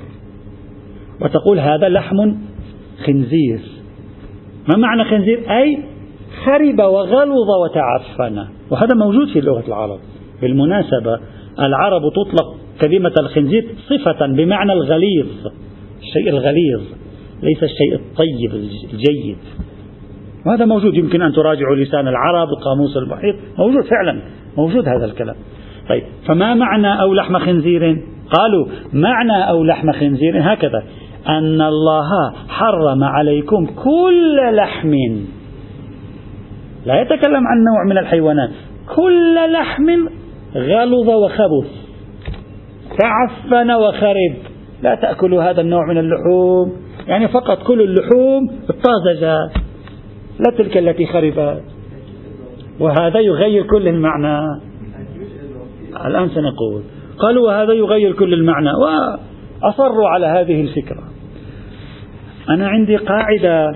وتقول 1.21 1.59
هذا 1.59 1.89
لحم 1.89 2.35
خنزير. 3.05 3.59
ما 4.69 4.77
معنى 4.77 5.03
خنزير؟ 5.03 5.57
أي 5.57 5.77
خرب 6.45 6.79
وغلظ 6.79 7.50
وتعفن. 7.63 8.45
وهذا 8.71 8.95
موجود 8.95 9.27
في 9.27 9.41
لغة 9.41 9.63
العرب. 9.67 10.00
بالمناسبة 10.41 11.19
العرب 11.59 12.01
تطلق 12.01 12.55
كلمة 12.81 13.13
الخنزير 13.19 13.67
صفة 13.89 14.27
بمعنى 14.27 14.73
الغليظ 14.73 15.27
الشيء 16.01 16.29
الغليظ. 16.29 16.81
ليس 17.43 17.63
الشيء 17.63 17.95
الطيب 17.95 18.53
الجيد. 18.93 19.38
وهذا 20.45 20.65
موجود 20.65 20.93
يمكن 20.95 21.21
أن 21.21 21.33
تراجعوا 21.33 21.75
لسان 21.75 22.07
العرب 22.07 22.48
القاموس 22.50 22.98
المحيط 22.98 23.36
موجود 23.57 23.86
فعلا 23.86 24.21
موجود 24.57 24.88
هذا 24.88 25.05
الكلام. 25.05 25.36
طيب 25.89 26.03
فما 26.27 26.53
معنى 26.53 27.01
أو 27.01 27.13
لحم 27.13 27.39
خنزير؟ 27.39 27.98
قالوا 28.29 28.65
معنى 28.93 29.50
أو 29.50 29.63
لحم 29.63 29.91
خنزير 29.91 30.53
هكذا 30.53 30.83
أن 31.29 31.62
الله 31.62 32.33
حرم 32.48 33.03
عليكم 33.03 33.65
كل 33.65 34.55
لحم. 34.55 34.93
لا 36.86 37.01
يتكلم 37.01 37.48
عن 37.48 37.57
نوع 37.57 37.86
من 37.89 37.98
الحيوانات 37.98 38.50
كل 38.95 39.36
لحم 39.53 40.07
غلظ 40.55 41.10
وخبث 41.10 41.67
تعفن 43.00 43.71
وخرب. 43.71 44.50
لا 44.81 44.95
تأكلوا 44.95 45.43
هذا 45.43 45.61
النوع 45.61 45.85
من 45.85 45.97
اللحوم. 45.97 46.73
يعني 47.07 47.27
فقط 47.27 47.63
كل 47.63 47.81
اللحوم 47.81 48.50
الطازجة 48.69 49.38
لا 50.39 50.57
تلك 50.57 50.77
التي 50.77 51.05
خربت. 51.05 51.63
وهذا 52.79 53.19
يغير 53.19 53.63
كل 53.63 53.88
المعنى. 53.88 54.61
الآن 56.05 56.29
سنقول. 56.29 56.81
قالوا 57.19 57.47
وهذا 57.47 57.73
يغير 57.73 58.13
كل 58.13 58.33
المعنى. 58.33 58.69
وأصروا 58.73 60.07
على 60.07 60.25
هذه 60.25 60.61
الفكرة. 60.61 61.03
أنا 62.50 62.67
عندي 62.67 62.95
قاعدة 62.95 63.71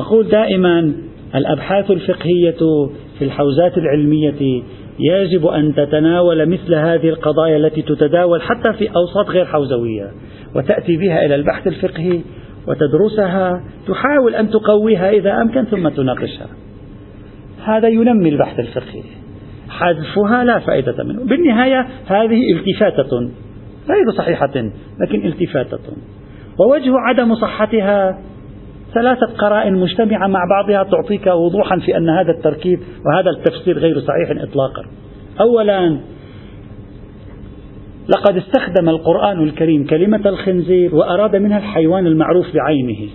أقول 0.00 0.28
دائما 0.28 0.92
الأبحاث 1.34 1.90
الفقهية 1.90 2.88
في 3.18 3.24
الحوزات 3.24 3.78
العلمية 3.78 4.62
يجب 4.98 5.46
أن 5.46 5.74
تتناول 5.74 6.48
مثل 6.48 6.74
هذه 6.74 7.08
القضايا 7.08 7.56
التي 7.56 7.82
تتداول 7.82 8.42
حتى 8.42 8.72
في 8.72 8.88
أوساط 8.96 9.30
غير 9.30 9.44
حوزوية. 9.44 10.10
وتأتي 10.54 10.96
بها 10.96 11.24
إلى 11.24 11.34
البحث 11.34 11.66
الفقهي 11.66 12.20
وتدرسها 12.66 13.64
تحاول 13.88 14.34
أن 14.34 14.50
تقويها 14.50 15.10
إذا 15.10 15.42
أمكن 15.42 15.64
ثم 15.64 15.88
تناقشها. 15.88 16.46
هذا 17.64 17.88
ينمي 17.88 18.28
البحث 18.28 18.58
الفقهي. 18.58 19.02
حذفها 19.68 20.44
لا 20.44 20.58
فائدة 20.58 21.04
منه. 21.04 21.24
بالنهاية 21.24 21.86
هذه 22.06 22.40
التفاتة 22.52 23.30
غير 23.88 24.10
صحيحة 24.18 24.70
لكن 25.00 25.26
التفاتة. 25.26 25.78
ووجه 26.58 26.92
عدم 27.08 27.34
صحتها 27.34 28.18
ثلاثة 28.94 29.26
قرائن 29.26 29.74
مجتمعة 29.74 30.26
مع 30.26 30.40
بعضها 30.50 30.90
تعطيك 30.90 31.26
وضوحا 31.26 31.78
في 31.78 31.96
أن 31.96 32.08
هذا 32.08 32.30
التركيب 32.30 32.80
وهذا 33.06 33.30
التفسير 33.30 33.78
غير 33.78 34.00
صحيح 34.00 34.42
إطلاقا. 34.42 34.82
أولا 35.40 36.00
لقد 38.10 38.36
استخدم 38.36 38.88
القرآن 38.88 39.42
الكريم 39.42 39.86
كلمة 39.86 40.28
الخنزير 40.28 40.94
وأراد 40.94 41.36
منها 41.36 41.58
الحيوان 41.58 42.06
المعروف 42.06 42.46
بعينه. 42.54 43.08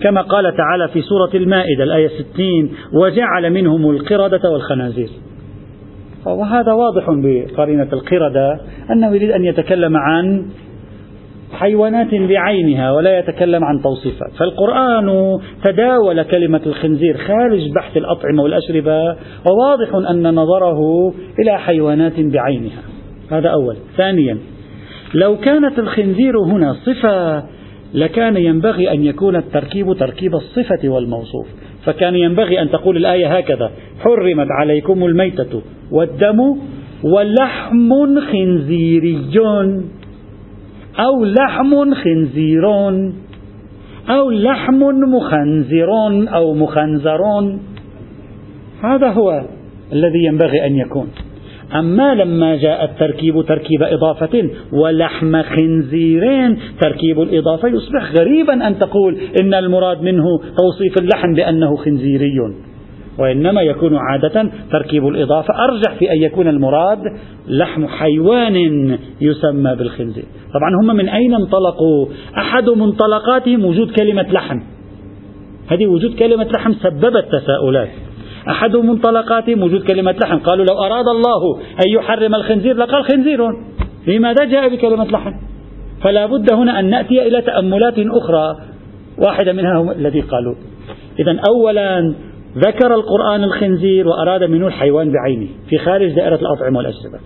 كما 0.00 0.20
قال 0.20 0.56
تعالى 0.56 0.88
في 0.88 1.02
سورة 1.02 1.30
المائدة 1.34 1.84
الآية 1.84 2.08
60 2.08 2.70
وجعل 2.92 3.50
منهم 3.50 3.90
القردة 3.90 4.50
والخنازير. 4.50 5.08
وهذا 6.26 6.72
واضح 6.72 7.04
بقرينة 7.08 7.88
القردة 7.92 8.60
أنه 8.90 9.14
يريد 9.14 9.30
أن 9.30 9.44
يتكلم 9.44 9.96
عن 9.96 10.46
حيوانات 11.52 12.14
بعينها 12.14 12.92
ولا 12.92 13.18
يتكلم 13.18 13.64
عن 13.64 13.82
توصيفات. 13.82 14.30
فالقرآن 14.38 15.38
تداول 15.64 16.22
كلمة 16.22 16.60
الخنزير 16.66 17.16
خارج 17.16 17.72
بحث 17.74 17.96
الأطعمة 17.96 18.42
والأشربة 18.42 19.16
وواضح 19.46 20.10
أن 20.10 20.34
نظره 20.34 21.08
إلى 21.38 21.58
حيوانات 21.58 22.20
بعينها. 22.20 22.93
هذا 23.30 23.48
أول. 23.48 23.76
ثانيا 23.96 24.38
لو 25.14 25.36
كانت 25.36 25.78
الخنزير 25.78 26.38
هنا 26.38 26.72
صفة 26.72 27.44
لكان 27.94 28.36
ينبغي 28.36 28.92
أن 28.92 29.04
يكون 29.04 29.36
التركيب 29.36 29.92
تركيب 29.92 30.34
الصفة 30.34 30.88
والموصوف. 30.88 31.46
فكان 31.84 32.14
ينبغي 32.14 32.62
أن 32.62 32.70
تقول 32.70 32.96
الآية 32.96 33.36
هكذا 33.36 33.70
حرمت 34.00 34.46
عليكم 34.60 35.04
الميتة 35.04 35.62
والدم 35.90 36.56
ولحم 37.02 38.20
خنزيري 38.20 39.18
أو 40.98 41.24
لحم 41.24 41.94
خنزير 41.94 42.68
أو 44.08 44.30
لحم 44.30 44.80
مخنزر 45.14 45.90
أو 46.34 46.54
مخنزر. 46.54 47.20
هذا 48.82 49.08
هو 49.08 49.44
الذي 49.92 50.24
ينبغي 50.24 50.66
أن 50.66 50.76
يكون. 50.76 51.08
أما 51.74 52.14
لما 52.14 52.56
جاء 52.56 52.84
التركيب 52.84 53.42
تركيب 53.42 53.82
إضافة 53.82 54.50
ولحم 54.72 55.42
خنزير 55.42 56.56
تركيب 56.80 57.20
الإضافة 57.20 57.68
يصبح 57.68 58.12
غريبا 58.12 58.68
أن 58.68 58.78
تقول 58.78 59.18
إن 59.40 59.54
المراد 59.54 60.02
منه 60.02 60.24
توصيف 60.56 60.98
اللحم 60.98 61.34
بأنه 61.34 61.76
خنزيري. 61.76 62.38
وإنما 63.18 63.62
يكون 63.62 63.96
عادة 63.96 64.50
تركيب 64.72 65.08
الإضافة. 65.08 65.54
أرجح 65.64 65.94
في 65.98 66.12
أن 66.12 66.22
يكون 66.22 66.48
المراد 66.48 67.02
لحم 67.48 67.86
حيوان 67.86 68.56
يسمى 69.20 69.74
بالخنزير. 69.74 70.24
طبعا 70.54 70.70
هم 70.82 70.96
من 70.96 71.08
أين 71.08 71.34
انطلقوا؟ 71.34 72.06
أحد 72.38 72.68
منطلقاتهم 72.68 73.64
وجود 73.64 73.90
كلمة 73.90 74.26
لحم. 74.32 74.60
هذه 75.68 75.86
وجود 75.86 76.14
كلمة 76.14 76.44
لحم 76.44 76.72
سببت 76.72 77.24
تساؤلات. 77.32 77.88
أحد 78.48 78.76
منطلقاتهم 78.76 79.62
وجود 79.62 79.82
كلمة 79.82 80.14
لحم. 80.24 80.38
قالوا 80.38 80.64
لو 80.64 80.78
أراد 80.78 81.08
الله 81.08 81.58
أن 81.86 81.88
يحرم 81.88 82.34
الخنزير 82.34 82.76
لقال 82.76 83.04
خنزير. 83.04 83.40
لماذا 84.06 84.44
جاء 84.44 84.68
بكلمة 84.68 85.04
لحم؟ 85.04 85.32
فلا 86.02 86.26
بد 86.26 86.52
هنا 86.52 86.80
أن 86.80 86.90
نأتي 86.90 87.26
إلى 87.26 87.42
تأملات 87.42 87.94
أخرى. 87.98 88.56
واحدة 89.26 89.52
منها 89.52 89.76
هو 89.76 89.92
الذي 89.92 90.20
قالوا. 90.20 90.54
إذا 91.18 91.40
أولا 91.48 92.14
ذكر 92.58 92.94
القرآن 92.94 93.44
الخنزير 93.44 94.08
وأراد 94.08 94.42
منه 94.42 94.66
الحيوان 94.66 95.12
بعينه. 95.12 95.48
في 95.68 95.78
خارج 95.78 96.12
دائرة 96.12 96.36
الأطعمة 96.36 96.78
والأشربة 96.78 97.18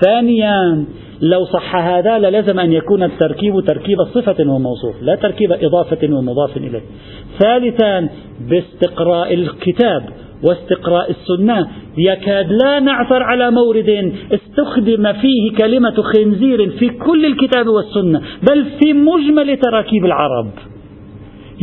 ثانيا 0.00 0.84
لو 1.20 1.44
صح 1.44 1.76
هذا 1.76 2.18
للزم 2.18 2.60
أن 2.60 2.72
يكون 2.72 3.02
التركيب 3.02 3.60
تركيب 3.60 3.98
صفة 4.14 4.50
وموصوف 4.50 5.02
لا 5.02 5.14
تركيب 5.14 5.52
إضافة 5.52 5.98
ومضاف 6.02 6.56
إليه. 6.56 6.82
ثالثا 7.38 8.08
باستقراء 8.50 9.34
الكتاب. 9.34 10.02
واستقراء 10.44 11.10
السنة. 11.10 11.68
يكاد 11.98 12.52
لا 12.52 12.80
نعثر 12.80 13.22
على 13.22 13.50
مورد 13.50 14.12
استخدم 14.32 15.12
فيه 15.12 15.56
كلمة 15.58 16.02
خنزير 16.02 16.70
في 16.70 16.88
كل 16.88 17.26
الكتاب 17.26 17.66
والسنة 17.66 18.20
بل 18.50 18.64
في 18.80 18.92
مجمل 18.92 19.56
تراكيب 19.56 20.04
العرب. 20.04 20.50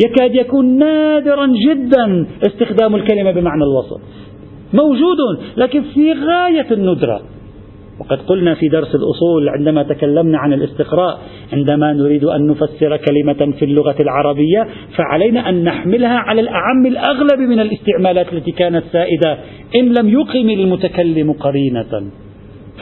يكاد 0.06 0.36
يكون 0.36 0.78
نادرا 0.78 1.46
جدا 1.68 2.26
استخدام 2.48 2.96
الكلمة 2.96 3.32
بمعنى 3.32 3.64
الوصف 3.64 4.02
موجود 4.74 5.18
لكن 5.58 5.82
في 5.94 6.14
غاية 6.14 6.68
الندرة. 6.72 7.22
وقد 8.02 8.22
قلنا 8.22 8.56
في 8.56 8.68
درس 8.68 8.96
الأصول 8.96 9.50
عندما 9.50 9.84
تكلمنا 9.84 10.38
عن 10.38 10.54
الاستقراء 10.54 11.20
عندما 11.54 11.94
نريد 11.94 12.24
أن 12.24 12.48
نفسر 12.48 12.98
كلمة 12.98 13.52
في 13.60 13.66
اللغة 13.66 13.96
العربية 14.00 14.68
فعلينا 14.98 15.50
أن 15.50 15.64
نحملها 15.64 16.18
على 16.18 16.42
الأعم 16.42 16.86
الأغلب 16.86 17.40
من 17.40 17.60
الاستعمالات 17.60 18.34
التي 18.34 18.52
كانت 18.52 18.84
سائدة. 18.92 19.38
إن 19.76 19.94
لم 19.94 20.10
يقم 20.10 20.50
المتكلم 20.50 21.32
قرينة 21.32 22.12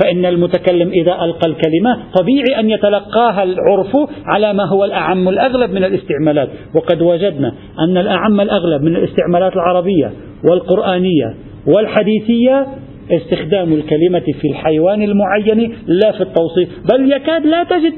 فإن 0.01 0.25
المتكلم 0.25 0.89
إذا 0.89 1.11
ألقى 1.11 1.49
الكلمة 1.49 1.97
طبيعي 2.19 2.59
أن 2.59 2.69
يتلقاها 2.69 3.43
العرف 3.43 3.97
على 4.25 4.53
ما 4.53 4.65
هو 4.65 4.85
الأعم 4.85 5.29
الأغلب 5.29 5.71
من 5.71 5.83
الاستعمالات. 5.83 6.49
وقد 6.75 7.01
وجدنا 7.01 7.53
أن 7.79 7.97
الأعم 7.97 8.41
الأغلب 8.41 8.81
من 8.81 8.95
الاستعمالات 8.95 9.53
العربية 9.53 10.11
والقرآنية 10.49 11.35
والحديثية 11.67 12.67
استخدام 13.11 13.73
الكلمة 13.73 14.25
في 14.41 14.47
الحيوان 14.49 15.01
المعين 15.01 15.75
لا 15.87 16.11
في 16.11 16.21
التوصيف 16.21 16.69
بل 16.93 17.11
يكاد 17.11 17.45
لا 17.45 17.63
تجد 17.63 17.93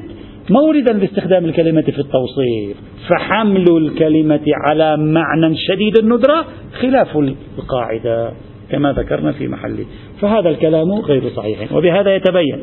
موردا 0.49 0.93
لاستخدام 0.93 1.45
الكلمة 1.45 1.81
في 1.81 1.99
التوصيف. 1.99 2.77
فحمل 3.09 3.65
الكلمة 3.77 4.41
على 4.65 4.97
معنى 4.97 5.55
شديد 5.55 5.97
الندرة 5.97 6.45
خلاف 6.81 7.17
القاعدة 7.57 8.31
كما 8.71 8.93
ذكرنا 8.93 9.31
في 9.31 9.47
محله 9.47 9.85
فهذا 10.21 10.49
الكلام 10.49 10.91
غير 10.91 11.29
صحيح. 11.29 11.73
وبهذا 11.73 12.15
يتبين 12.15 12.59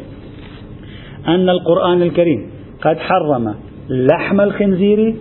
أن 1.29 1.49
القرآن 1.49 2.03
الكريم 2.03 2.51
قد 2.83 2.99
حرم 2.99 3.55
لحم 3.91 4.41
الخنزير 4.41 5.15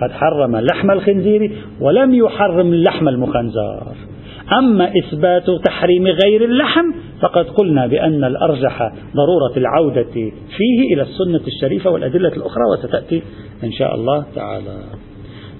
قد 0.00 0.12
حرم 0.12 0.56
لحم 0.56 0.90
الخنزير 0.90 1.52
ولم 1.80 2.14
يحرم 2.14 2.74
لحم 2.74 3.08
المخنزر. 3.08 4.07
أما 4.52 4.92
إثبات 4.98 5.46
تحريم 5.64 6.04
غير 6.06 6.44
اللحم 6.44 6.92
فقد 7.22 7.44
قلنا 7.44 7.86
بأن 7.86 8.24
الأرجح 8.24 8.92
ضرورة 9.16 9.56
العودة 9.56 10.12
فيه 10.56 10.94
إلى 10.94 11.02
السنة 11.02 11.40
الشريفة 11.46 11.90
والأدلة 11.90 12.28
الأخرى 12.28 12.62
وستأتي 12.72 13.22
إن 13.64 13.72
شاء 13.72 13.94
الله 13.94 14.24
تعالى. 14.34 14.76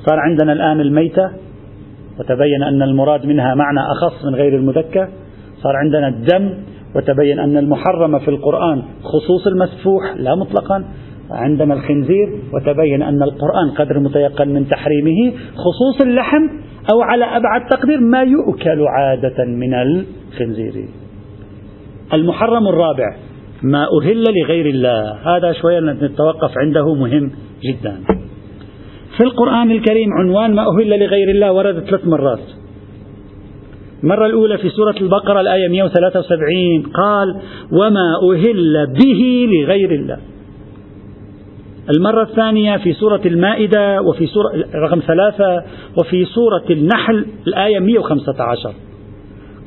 صار 0.06 0.18
عندنا 0.18 0.52
الآن 0.52 0.80
الميتة 0.80 1.30
وتبين 2.20 2.62
أن 2.62 2.82
المراد 2.82 3.26
منها 3.26 3.54
معنى 3.54 3.80
أخص 3.80 4.24
من 4.24 4.34
غير 4.34 4.56
المذكى 4.56 5.08
صار 5.62 5.76
عندنا 5.76 6.08
الدم 6.08 6.54
وتبين 6.96 7.38
أن 7.38 7.56
المحرم 7.56 8.18
في 8.18 8.28
القرآن 8.28 8.82
خصوص 9.02 9.46
المسفوح 9.46 10.14
لا 10.16 10.34
مطلقا. 10.34 10.84
عندنا 11.30 11.74
الخنزير 11.74 12.28
وتبين 12.54 13.02
أن 13.02 13.22
القرآن 13.22 13.70
قدر 13.70 14.00
متيقن 14.00 14.48
من 14.48 14.68
تحريمه 14.68 15.32
خصوص 15.52 16.00
اللحم. 16.00 16.48
أو 16.92 17.02
على 17.02 17.24
أبعد 17.24 17.68
تقدير 17.70 18.00
ما 18.00 18.22
يؤكل 18.22 18.86
عادة 18.88 19.44
من 19.44 19.74
الخنزير 19.74 20.88
المحرم 22.12 22.68
الرابع 22.68 23.16
ما 23.62 23.86
أهل 24.02 24.24
لغير 24.42 24.66
الله. 24.66 25.12
هذا 25.36 25.52
شوية 25.52 25.80
نتوقف 25.80 26.58
عنده 26.58 26.94
مهم 26.94 27.30
جدا. 27.64 27.96
في 29.16 29.24
القرآن 29.24 29.70
الكريم 29.70 30.12
عنوان 30.12 30.54
ما 30.54 30.62
أهل 30.62 31.00
لغير 31.00 31.30
الله 31.30 31.52
ورد 31.52 31.80
ثلاث 31.80 32.06
مرات. 32.06 32.40
المرة 34.02 34.26
الأولى 34.26 34.58
في 34.58 34.68
سورة 34.68 34.94
البقرة 35.00 35.40
الآية 35.40 35.68
173 35.68 36.82
قال 36.82 37.36
وما 37.72 38.14
أهل 38.32 38.86
به 38.86 39.46
لغير 39.52 39.90
الله. 39.90 40.18
المرة 41.96 42.22
الثانية 42.22 42.76
في 42.76 42.92
سورة 42.92 43.20
المائدة 43.26 44.02
وفي 44.02 44.26
سورة 44.26 44.64
رقم 44.74 45.00
ثلاثة 45.06 45.62
وفي 46.00 46.24
سورة 46.24 46.64
النحل 46.70 47.26
الآية 47.46 47.78
115 47.78 48.74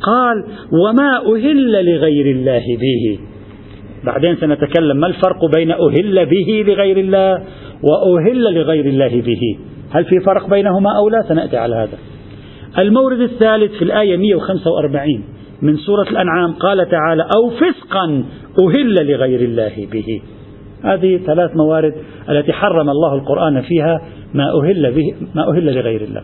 قال 0.01 0.43
وما 0.71 1.17
أهل 1.17 1.85
لغير 1.85 2.35
الله 2.35 2.63
به. 2.81 3.19
بعدين 4.03 4.35
سنتكلم 4.35 4.97
ما 4.97 5.07
الفرق 5.07 5.45
بين 5.55 5.71
أهل 5.71 6.25
به 6.25 6.63
لغير 6.67 6.97
الله 6.97 7.43
وأهل 7.83 8.53
لغير 8.53 8.85
الله 8.85 9.21
به. 9.21 9.57
هل 9.91 10.05
في 10.05 10.19
فرق 10.19 10.49
بينهما 10.49 10.97
أو 10.97 11.09
لا؟ 11.09 11.21
سنأتي 11.27 11.57
على 11.57 11.75
هذا. 11.75 11.97
المورد 12.77 13.19
الثالث 13.19 13.71
في 13.71 13.81
الآية 13.81 14.17
145 14.17 15.23
من 15.61 15.77
سورة 15.77 16.09
الأنعام 16.09 16.53
قال 16.53 16.89
تعالى 16.89 17.23
أو 17.35 17.49
فسقا 17.49 18.23
أهل 18.59 19.11
لغير 19.11 19.39
الله 19.39 19.87
به. 19.91 20.21
هذه 20.83 21.17
ثلاث 21.17 21.51
موارد 21.55 21.93
التي 22.29 22.53
حرم 22.53 22.89
الله 22.89 23.13
القرآن 23.13 23.61
فيها 23.61 24.01
ما 24.33 24.43
أهل 24.43 24.91
به 24.91 25.13
ما 25.35 25.49
أهل 25.49 25.75
لغير 25.75 26.01
الله. 26.01 26.21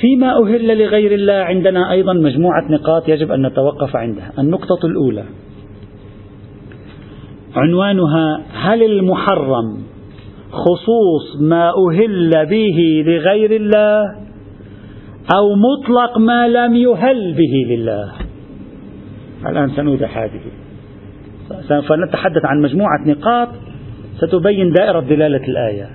فيما 0.00 0.42
أهل 0.42 0.78
لغير 0.78 1.14
الله 1.14 1.34
عندنا 1.34 1.92
أيضا 1.92 2.12
مجموعة 2.12 2.64
نقاط 2.70 3.08
يجب 3.08 3.32
أن 3.32 3.46
نتوقف 3.46 3.96
عندها. 3.96 4.32
النقطة 4.38 4.86
الأولى 4.86 5.24
عنوانها 7.56 8.42
هل 8.52 8.82
المحرم 8.82 9.78
خصوص 10.50 11.40
ما 11.40 11.72
أهل 11.90 12.46
به 12.46 13.04
لغير 13.06 13.50
الله 13.50 14.02
أو 15.34 15.54
مطلق 15.54 16.18
ما 16.18 16.48
لم 16.48 16.74
يهل 16.74 17.32
به 17.32 17.74
لله 17.74 18.12
الآن 19.46 19.70
سنوضح 19.76 20.18
هذه 20.18 20.40
سوف 21.68 21.92
نتحدث 21.92 22.44
عن 22.44 22.62
مجموعة 22.62 22.98
نقاط 23.06 23.48
ستبين 24.16 24.72
دائرة 24.72 25.00
دلالة 25.00 25.48
الآية. 25.48 25.88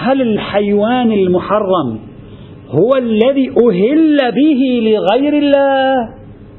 هل 0.00 0.22
الحيوان 0.22 1.12
المحرم 1.12 1.98
هو 2.70 2.96
الذي 2.98 3.48
أهل 3.48 4.32
به 4.32 4.80
لغير 4.82 5.38
الله؟ 5.38 5.94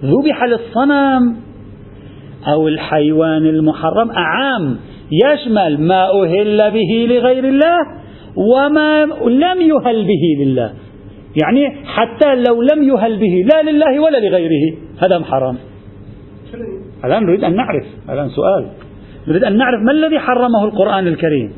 ذبح 0.04 0.44
للصنم. 0.44 1.36
أو 2.48 2.68
الحيوان 2.68 3.46
المحرم 3.46 4.12
أعام 4.12 4.78
يشمل 5.26 5.82
ما 5.82 6.04
أهل 6.24 6.72
به 6.72 7.08
لغير 7.10 7.44
الله 7.44 7.80
وما 8.36 9.06
لم 9.26 9.62
يهل 9.62 10.04
به 10.04 10.46
لله. 10.46 10.74
يعني 11.44 11.86
حتى 11.86 12.36
لو 12.36 12.62
لم 12.62 12.84
يهل 12.84 13.18
به 13.18 13.46
لا 13.54 13.72
لله 13.72 14.00
ولا 14.00 14.18
لغيره 14.18 14.78
هذا 15.04 15.24
حرام 15.24 15.58
الآن 17.06 17.24
نريد 17.24 17.44
أن 17.44 17.56
نعرف 17.56 17.86
الآن 18.10 18.30
سؤال. 18.30 18.68
نريد 19.28 19.44
أن 19.44 19.58
نعرف 19.58 19.82
ما 19.82 19.92
الذي 19.92 20.20
حرمه 20.20 20.66
القرآن 20.66 21.08
الكريم؟ 21.08 21.54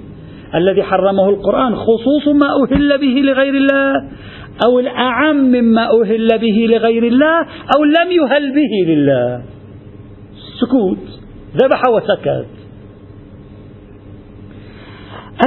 الذي 0.56 0.84
حرمه 0.84 1.30
القرآن 1.30 1.76
خصوص 1.76 2.28
ما 2.28 2.48
أهل 2.64 2.98
به 2.98 3.22
لغير 3.22 3.54
الله 3.54 4.10
أو 4.66 4.80
الأعم 4.80 5.36
مما 5.36 6.02
أهل 6.02 6.28
به 6.40 6.68
لغير 6.70 7.04
الله 7.04 7.40
أو 7.78 7.84
لم 7.84 8.12
يهل 8.12 8.54
به 8.56 8.94
لله. 8.94 9.44
سكوت 10.62 10.98
ذبح 11.56 11.82
وسكت. 11.96 12.46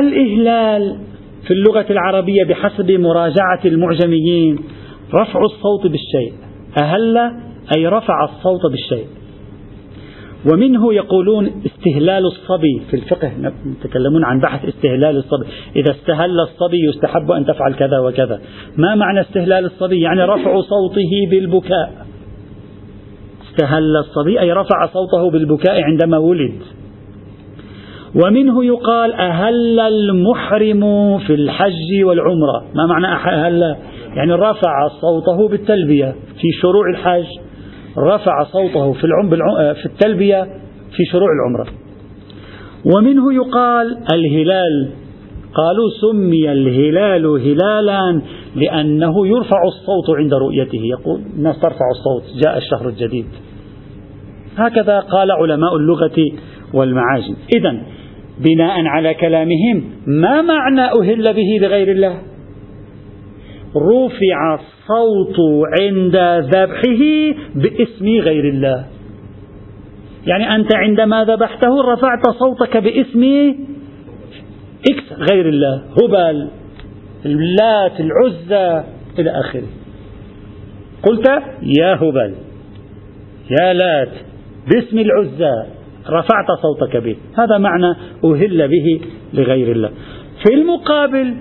الإهلال 0.00 0.98
في 1.46 1.50
اللغة 1.50 1.86
العربية 1.90 2.44
بحسب 2.44 2.90
مراجعة 2.90 3.60
المعجميين 3.64 4.58
رفع 5.14 5.40
الصوت 5.40 5.86
بالشيء. 5.86 6.32
أهل 6.82 7.16
أي 7.76 7.86
رفع 7.86 8.24
الصوت 8.24 8.60
بالشيء. 8.70 9.06
ومنه 10.52 10.94
يقولون 10.94 11.62
استهلال 11.66 12.26
الصبي 12.26 12.82
في 12.90 12.96
الفقه 12.96 13.32
يتكلمون 13.66 14.24
عن 14.24 14.40
بحث 14.40 14.64
استهلال 14.64 15.16
الصبي. 15.16 15.46
إذا 15.76 15.90
استهل 15.90 16.40
الصبي 16.40 16.88
يستحب 16.88 17.30
أن 17.30 17.46
تفعل 17.46 17.74
كذا 17.74 17.98
وكذا. 17.98 18.40
ما 18.76 18.94
معنى 18.94 19.20
استهلال 19.20 19.64
الصبي؟ 19.64 20.00
يعني 20.00 20.22
رفع 20.22 20.60
صوته 20.60 21.10
بالبكاء. 21.30 22.06
استهل 23.50 23.96
الصبي 23.96 24.40
أي 24.40 24.52
رفع 24.52 24.86
صوته 24.86 25.30
بالبكاء 25.30 25.82
عندما 25.82 26.18
ولد. 26.18 26.62
ومنه 28.24 28.64
يقال 28.64 29.12
أهل 29.12 29.80
المحرم 29.80 31.18
في 31.18 31.34
الحج 31.34 32.04
والعمرة. 32.04 32.64
ما 32.74 32.86
معنى 32.86 33.06
أهل؟ 33.06 33.76
يعني 34.16 34.32
رفع 34.32 34.88
صوته 35.00 35.48
بالتلبية 35.48 36.12
في 36.12 36.48
شروع 36.62 36.90
الحج. 36.90 37.45
رفع 37.98 38.44
صوته 38.44 38.92
في 38.92 39.04
العم 39.04 39.30
في 39.74 39.86
التلبية 39.86 40.42
في 40.96 41.04
شروع 41.12 41.28
العمرة. 41.32 41.66
ومنه 42.94 43.34
يقال 43.34 43.98
الهلال. 44.12 44.90
قالوا 45.54 45.90
سمي 46.00 46.52
الهلال 46.52 47.26
هلالا 47.26 48.22
لأنه 48.56 49.26
يرفع 49.26 49.62
الصوت 49.64 50.16
عند 50.16 50.34
رؤيته. 50.34 50.80
يقول 50.84 51.20
الناس 51.36 51.60
ترفع 51.60 51.84
الصوت 51.90 52.44
جاء 52.44 52.58
الشهر 52.58 52.88
الجديد. 52.88 53.26
هكذا 54.56 55.00
قال 55.00 55.30
علماء 55.30 55.76
اللغة 55.76 56.16
والمعاجم. 56.74 57.36
إذا 57.56 57.82
بناء 58.44 58.84
على 58.86 59.14
كلامهم 59.14 59.84
ما 60.06 60.42
معنى 60.42 60.80
أهل 60.80 61.34
به 61.34 61.66
لغير 61.66 61.90
الله؟ 61.90 62.18
رفع 63.76 64.54
الصوت 64.54 65.36
عند 65.80 66.16
ذبحه 66.54 67.02
باسم 67.54 68.06
غير 68.06 68.44
الله. 68.48 68.86
يعني 70.26 70.54
أنت 70.54 70.76
عندما 70.76 71.24
ذبحته 71.24 71.92
رفعت 71.92 72.30
صوتك 72.38 72.76
باسم 72.76 73.54
إكس 74.90 75.30
غير 75.30 75.48
الله. 75.48 75.82
هبل 76.02 76.48
اللات 77.26 78.00
العزة 78.00 78.84
إلى 79.18 79.30
آخره. 79.30 79.68
قلت 81.02 81.26
يا 81.62 81.94
هبل 81.94 82.34
يا 83.60 83.72
لات 83.72 84.12
باسم 84.74 84.98
العزة 84.98 85.66
رفعت 86.10 86.46
صوتك 86.62 86.96
به. 86.96 87.16
هذا 87.38 87.58
معنى 87.58 87.96
أهل 88.24 88.68
به 88.68 89.00
لغير 89.34 89.72
الله. 89.72 89.90
في 90.44 90.54
المقابل 90.54 91.34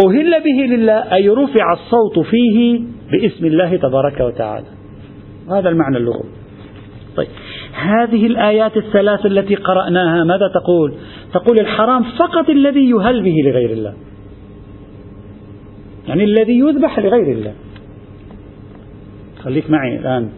أهل 0.00 0.42
به 0.42 0.74
لله 0.76 1.14
أي 1.14 1.28
رفع 1.28 1.72
الصوت 1.72 2.26
فيه 2.26 2.80
باسم 3.12 3.46
الله 3.46 3.76
تبارك 3.76 4.20
وتعالى. 4.20 4.66
هذا 5.50 5.68
المعنى 5.68 5.96
اللغوي. 5.96 6.30
طيب. 7.16 7.28
هذه 7.74 8.26
الآيات 8.26 8.76
الثلاث 8.76 9.26
التي 9.26 9.54
قرأناها 9.54 10.24
ماذا 10.24 10.48
تقول؟ 10.54 10.94
تقول 11.34 11.58
الحرام 11.58 12.02
فقط 12.18 12.50
الذي 12.50 12.90
يهل 12.90 13.22
به 13.22 13.34
لغير 13.44 13.70
الله. 13.70 13.94
يعني 16.08 16.24
الذي 16.24 16.58
يذبح 16.58 16.98
لغير 16.98 17.32
الله. 17.32 17.52
خليك 19.42 19.70
معي 19.70 19.96
الآن. 19.96 20.28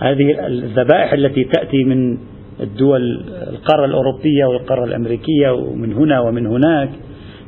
هذه 0.00 0.46
الذبائح 0.46 1.12
التي 1.12 1.44
تأتي 1.44 1.84
من 1.84 2.18
الدول 2.60 3.22
القارة 3.52 3.84
الأوروبية 3.84 4.44
والقارة 4.44 4.84
الأمريكية 4.84 5.50
ومن 5.50 5.92
هنا 5.92 6.20
ومن 6.20 6.46
هناك 6.46 6.90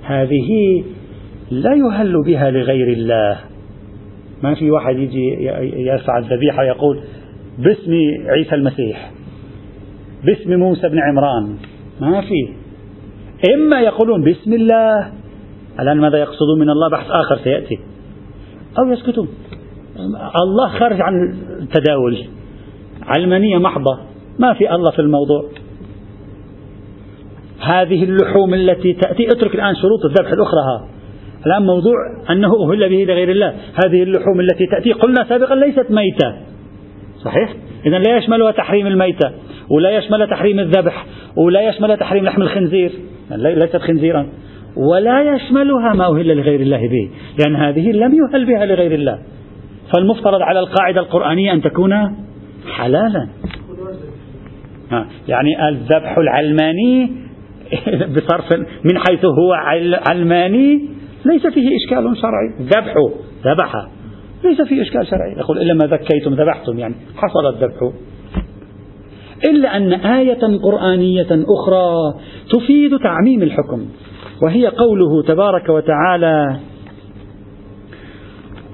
هذه 0.02 0.82
لا 1.50 1.74
يهل 1.74 2.22
بها 2.26 2.50
لغير 2.50 2.92
الله. 2.92 3.38
ما 4.42 4.54
في 4.54 4.70
واحد 4.70 4.98
يجي 4.98 5.44
يرفع 5.76 6.18
الذبيحة 6.18 6.62
ويقول 6.62 7.00
باسم 7.58 7.92
عيسى 8.26 8.54
المسيح 8.54 9.10
باسم 10.24 10.54
موسى 10.54 10.88
بن 10.88 10.98
عمران. 10.98 11.56
ما 12.00 12.20
في. 12.20 12.48
إما 13.54 13.80
يقولون 13.80 14.24
باسم 14.24 14.52
الله 14.52 15.12
الآن 15.80 16.00
ماذا 16.00 16.18
يقصدون 16.18 16.58
من 16.58 16.70
الله؟ 16.70 16.88
بحث 16.90 17.10
آخر 17.10 17.38
سيأتي. 17.44 17.78
أو 18.78 18.92
يسكتون. 18.92 19.28
الله 20.42 20.68
خارج 20.78 21.00
عن 21.00 21.34
التداول 21.60 22.24
علمانية 23.02 23.58
محضة. 23.58 23.98
ما 24.38 24.54
في 24.54 24.74
الله 24.74 24.90
في 24.90 24.98
الموضوع. 24.98 25.44
هذه 27.60 28.04
اللحوم 28.04 28.54
التي 28.54 28.92
تأتي. 28.92 29.26
اترك 29.32 29.54
الآن 29.54 29.74
شروط 29.74 30.04
الذبح 30.04 30.32
الأخرى. 30.32 30.60
ها. 30.60 30.97
الآن 31.46 31.62
موضوع 31.62 31.94
أنه 32.30 32.48
أهل 32.48 32.88
به 32.88 33.12
لغير 33.12 33.30
الله. 33.30 33.54
هذه 33.84 34.02
اللحوم 34.02 34.40
التي 34.40 34.66
تأتي. 34.66 34.92
قلنا 34.92 35.24
سابقا 35.28 35.54
ليست 35.54 35.90
ميتة. 35.90 36.34
صحيح؟ 37.24 37.54
إذا 37.86 37.98
لا 37.98 38.16
يشملها 38.16 38.50
تحريم 38.50 38.86
الميتة 38.86 39.30
ولا 39.70 39.90
يشمل 39.90 40.30
تحريم 40.30 40.58
الذبح 40.58 41.06
ولا 41.36 41.60
يشمل 41.60 41.96
تحريم 41.96 42.24
لحم 42.24 42.42
الخنزير. 42.42 42.92
ليست 43.30 43.76
خنزيرا. 43.76 44.26
ولا 44.76 45.34
يشملها 45.34 45.94
ما 45.94 46.06
أهل 46.06 46.36
لغير 46.36 46.60
الله 46.60 46.88
به. 46.88 47.10
لأن 47.38 47.56
هذه 47.56 47.92
لم 47.92 48.14
يهل 48.14 48.44
بها 48.44 48.66
لغير 48.66 48.92
الله. 48.92 49.18
فالمفترض 49.94 50.42
على 50.42 50.60
القاعدة 50.60 51.00
القرآنية 51.00 51.52
أن 51.52 51.62
تكون 51.62 51.92
حلالا. 52.76 53.28
يعني 55.28 55.68
الذبح 55.68 56.18
العلماني 56.18 57.12
بصرف 58.16 58.52
من 58.84 58.98
حيث 59.08 59.24
هو 59.24 59.52
علماني 60.10 60.97
ليس 61.32 61.46
فيه 61.46 61.68
إشكال 61.76 62.16
شرعي. 62.16 62.48
ذبحه 62.60 63.10
ذبح. 63.44 63.72
ليس 64.44 64.62
فيه 64.62 64.82
إشكال 64.82 65.06
شرعي. 65.06 65.32
يقول 65.38 65.58
إلا 65.58 65.74
ما 65.74 65.86
ذكيتم 65.86 66.34
ذبحتم 66.34 66.78
يعني 66.78 66.94
حصل 67.16 67.46
الذبح. 67.54 67.92
إلا 69.50 69.76
أن 69.76 69.92
آية 69.92 70.58
قرآنية 70.62 71.28
أخرى 71.30 72.14
تفيد 72.50 72.98
تعميم 72.98 73.42
الحكم 73.42 73.86
وهي 74.42 74.66
قوله 74.66 75.22
تبارك 75.22 75.68
وتعالى 75.68 76.60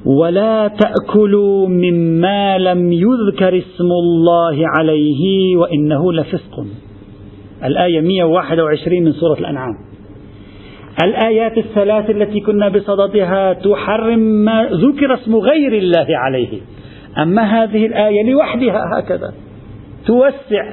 ولا 0.06 0.68
تأكلوا 0.68 1.68
مما 1.68 2.58
لم 2.58 2.92
يذكر 2.92 3.58
اسم 3.58 3.88
الله 4.02 4.56
عليه 4.78 5.56
وإنه 5.56 6.12
لفسق. 6.12 6.64
الآية 7.64 8.00
121 8.00 9.04
من 9.04 9.12
سورة 9.12 9.38
الأنعام. 9.38 9.93
الآيات 11.02 11.58
الثلاث 11.58 12.10
التي 12.10 12.40
كنا 12.40 12.68
بصددها 12.68 13.52
تحرم 13.52 14.18
ما 14.18 14.68
ذكر 14.72 15.14
اسم 15.14 15.36
غير 15.36 15.72
الله 15.72 16.06
عليه. 16.08 16.60
أما 17.18 17.42
هذه 17.42 17.86
الآية 17.86 18.30
لوحدها 18.30 18.80
هكذا. 18.98 19.34
توسع. 20.06 20.64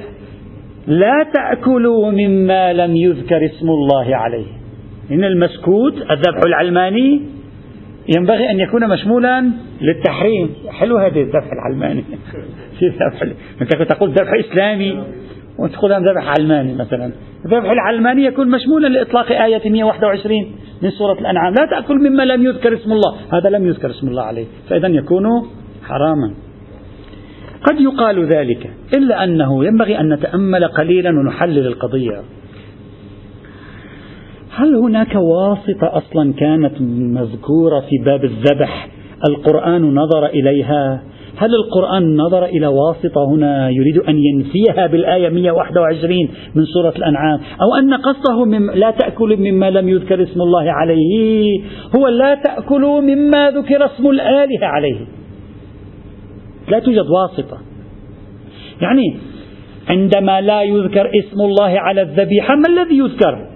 لا 0.86 1.26
تأكلوا 1.34 2.10
مما 2.10 2.72
لم 2.72 2.96
يذكر 2.96 3.44
اسم 3.44 3.70
الله 3.70 4.16
عليه. 4.16 4.46
إن 5.10 5.24
المسكوت 5.24 5.94
الذبح 5.94 6.40
العلماني 6.46 7.20
ينبغي 8.16 8.50
أن 8.50 8.60
يكون 8.60 8.88
مشمولا 8.88 9.50
للتحريم. 9.80 10.50
حلو 10.70 10.96
هذه 10.96 11.20
الذبح 11.20 11.50
العلماني. 11.52 12.04
أنت 13.60 13.82
تقول 13.82 14.10
ذبح 14.10 14.32
إسلامي. 14.50 15.02
وتقول 15.58 15.92
ذبح 15.92 16.34
علماني 16.38 16.74
مثلا. 16.74 17.12
الذبح 17.44 17.70
العلماني 17.70 18.24
يكون 18.24 18.50
مشمولا 18.50 18.88
لإطلاق 18.88 19.32
آية 19.32 19.70
121 19.70 20.52
من 20.82 20.90
سورة 20.90 21.12
الأنعام. 21.12 21.54
لا 21.54 21.66
تأكل 21.70 21.94
مما 21.94 22.22
لم 22.22 22.44
يذكر 22.44 22.74
اسم 22.74 22.92
الله. 22.92 23.16
هذا 23.32 23.50
لم 23.50 23.66
يذكر 23.66 23.90
اسم 23.90 24.08
الله 24.08 24.22
عليه. 24.22 24.44
فإذا 24.68 24.88
يكون 24.88 25.24
حراما. 25.84 26.34
قد 27.62 27.80
يقال 27.80 28.26
ذلك 28.26 28.70
إلا 28.96 29.24
أنه 29.24 29.64
ينبغي 29.64 30.00
أن 30.00 30.12
نتأمل 30.12 30.64
قليلا 30.64 31.10
ونحلل 31.10 31.66
القضية. 31.66 32.22
هل 34.56 34.74
هناك 34.74 35.14
واسطة 35.14 35.96
أصلا 35.96 36.32
كانت 36.32 36.80
مذكورة 37.20 37.80
في 37.80 38.04
باب 38.04 38.24
الذبح؟ 38.24 38.88
القرآن 39.28 39.94
نظر 39.94 40.26
إليها؟ 40.26 41.02
هل 41.36 41.54
القرآن 41.54 42.16
نظر 42.16 42.44
إلى 42.44 42.66
واسطة 42.66 43.24
هنا 43.24 43.70
يريد 43.70 43.98
أن 43.98 44.18
ينفيها 44.18 44.86
بالآية 44.86 45.28
121 45.28 46.28
من 46.54 46.64
سورة 46.64 46.92
الأنعام؟ 46.96 47.40
أو 47.62 47.74
أن 47.78 47.94
قصده 47.94 48.44
من 48.44 48.66
لا 48.66 48.90
تأكلوا 48.90 49.36
مما 49.36 49.70
لم 49.70 49.88
يذكر 49.88 50.22
اسم 50.22 50.40
الله 50.40 50.72
عليه 50.72 51.60
هو 51.96 52.08
لا 52.08 52.34
تأكلوا 52.34 53.00
مما 53.00 53.50
ذكر 53.50 53.84
اسم 53.84 54.10
الآلهة 54.10 54.66
عليه. 54.66 54.98
لا 56.68 56.78
توجد 56.78 57.06
واسطة. 57.06 57.58
يعني 58.80 59.16
عندما 59.88 60.40
لا 60.40 60.62
يذكر 60.62 61.10
اسم 61.18 61.40
الله 61.40 61.80
على 61.80 62.02
الذبيحة 62.02 62.54
ما 62.54 62.68
الذي 62.68 62.98
يذكر؟ 62.98 63.46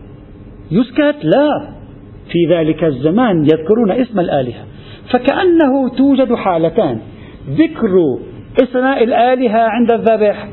يسكت؟ 0.70 1.24
لا. 1.24 1.76
في 2.32 2.54
ذلك 2.54 2.84
الزمان 2.84 3.44
يذكرون 3.44 3.90
اسم 3.90 4.20
الآلهة. 4.20 4.64
فكأنه 5.12 5.88
توجد 5.96 6.34
حالتان. 6.34 7.00
ذكر 7.50 8.18
اسماء 8.62 9.04
الآلهة 9.04 9.58
عند 9.58 9.90
الذبح 9.90 10.48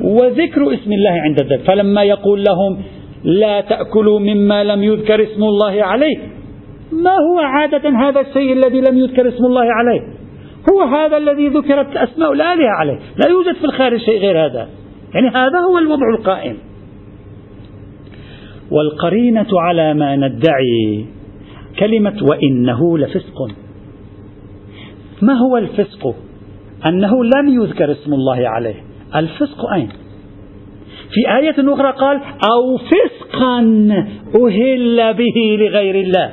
وذكر 0.00 0.74
اسم 0.74 0.92
الله 0.92 1.10
عند 1.10 1.40
الذبح. 1.40 1.66
فلما 1.66 2.02
يقول 2.02 2.44
لهم 2.44 2.82
لا 3.24 3.60
تأكلوا 3.60 4.18
مما 4.18 4.64
لم 4.64 4.82
يذكر 4.82 5.22
اسم 5.22 5.42
الله 5.42 5.82
عليه 5.84 6.18
ما 6.92 7.10
هو 7.10 7.38
عادة 7.38 7.90
هذا 7.90 8.20
الشيء 8.20 8.52
الذي 8.52 8.80
لم 8.80 8.98
يذكر 8.98 9.28
اسم 9.28 9.44
الله 9.44 9.64
عليه؟ 9.72 10.00
هو 10.72 10.82
هذا 10.82 11.16
الذي 11.16 11.48
ذكرت 11.48 11.96
أسماء 11.96 12.32
الآلهة 12.32 12.68
عليه. 12.68 12.98
لا 13.16 13.28
يوجد 13.28 13.54
في 13.54 13.64
الخارج 13.64 14.00
شيء 14.00 14.18
غير 14.18 14.46
هذا. 14.46 14.68
يعني 15.14 15.28
هذا 15.28 15.58
هو 15.70 15.78
الوضع 15.78 16.10
القائم. 16.18 16.56
والقرينة 18.70 19.46
على 19.52 19.94
ما 19.94 20.16
ندعي 20.16 21.06
كلمة 21.78 22.16
وإنه 22.22 22.98
لفسق. 22.98 23.38
ما 25.22 25.34
هو 25.34 25.56
الفسق؟ 25.56 26.14
أنه 26.86 27.24
لم 27.24 27.62
يذكر 27.62 27.92
اسم 27.92 28.12
الله 28.12 28.48
عليه. 28.48 28.74
الفسق 29.16 29.72
أين؟ 29.74 29.88
في 31.12 31.36
آية 31.38 31.74
أخرى 31.74 31.92
قال 31.92 32.20
أو 32.52 32.76
فسقا 32.76 33.58
أهل 34.34 35.14
به 35.14 35.56
لغير 35.58 35.94
الله. 35.94 36.32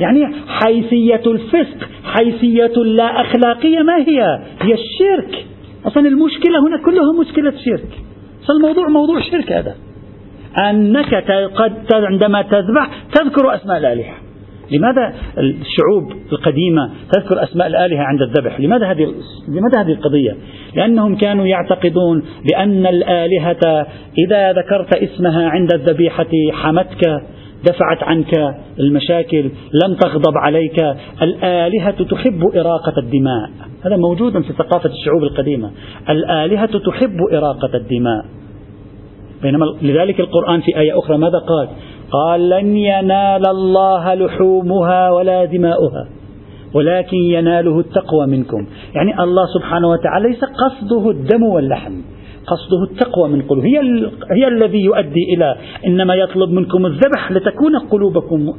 يعني 0.00 0.34
حيثية 0.48 1.22
الفسق 1.26 1.88
حيثية 2.04 2.82
لا 2.84 3.20
أخلاقية 3.20 3.78
ما 3.78 3.96
هي؟ 3.96 4.20
هي 4.62 4.72
الشرك. 4.72 5.46
أصلا 5.86 6.08
المشكلة 6.08 6.58
هنا 6.68 6.84
كلها 6.84 7.20
مشكلة 7.20 7.50
شرك. 7.50 7.98
أصلا 8.42 8.56
الموضوع 8.56 8.88
موضوع 8.88 9.20
شرك 9.20 9.52
هذا. 9.52 9.76
أنك 10.70 11.14
قد 11.54 11.86
عندما 11.92 12.42
تذبح 12.42 12.90
تذكر 13.14 13.54
أسماء 13.54 13.78
الآلهة. 13.78 14.14
لماذا 14.72 15.14
الشعوب 15.38 16.12
القديمة 16.32 16.90
تذكر 17.12 17.42
أسماء 17.42 17.66
الآلهة 17.66 18.02
عند 18.02 18.22
الذبح؟ 18.22 18.60
لماذا 18.60 18.86
هذه 18.86 19.14
لماذا 19.48 19.80
هذه 19.80 19.92
القضية؟ 19.92 20.36
لأنهم 20.76 21.16
كانوا 21.16 21.46
يعتقدون 21.46 22.22
بأن 22.50 22.86
الآلهة 22.86 23.86
إذا 24.26 24.52
ذكرت 24.52 24.96
اسمها 24.96 25.48
عند 25.48 25.74
الذبيحة 25.74 26.30
حمتك 26.52 27.22
دفعت 27.64 28.02
عنك 28.02 28.54
المشاكل 28.80 29.50
لم 29.84 29.94
تغضب 29.94 30.36
عليك 30.36 30.84
الآلهة 31.22 32.04
تحب 32.04 32.40
إراقة 32.56 32.98
الدماء. 32.98 33.50
هذا 33.86 33.96
موجود 33.96 34.42
في 34.42 34.52
ثقافة 34.52 34.90
الشعوب 34.90 35.22
القديمة. 35.22 35.70
الآلهة 36.10 36.78
تحب 36.78 37.16
إراقة 37.32 37.76
الدماء. 37.76 38.24
بينما 39.42 39.64
لذلك 39.82 40.20
القرآن 40.20 40.60
في 40.60 40.78
آية 40.78 40.98
أخرى 40.98 41.18
ماذا 41.18 41.38
قال؟ 41.38 41.68
قال 42.12 42.48
لن 42.48 42.76
ينال 42.76 43.46
الله 43.46 44.14
لحومها 44.14 45.10
ولا 45.10 45.44
دماؤها 45.44 46.08
ولكن 46.74 47.16
يناله 47.16 47.80
التقوى 47.80 48.26
منكم. 48.26 48.66
يعني 48.94 49.22
الله 49.22 49.46
سبحانه 49.54 49.88
وتعالى 49.88 50.28
ليس 50.28 50.44
قصده 50.44 51.10
الدم 51.10 51.42
واللحم 51.42 51.92
قصده 52.46 52.82
التقوى 52.90 53.28
من 53.28 53.42
قلوب. 53.42 53.64
هي, 53.64 53.78
هي 54.30 54.48
الذي 54.48 54.80
يؤدي 54.80 55.34
إلى 55.34 55.56
إنما 55.86 56.14
يطلب 56.14 56.50
منكم 56.50 56.86
الذبح 56.86 57.32
لتكون 57.32 57.78
قلوبكم 57.78 58.52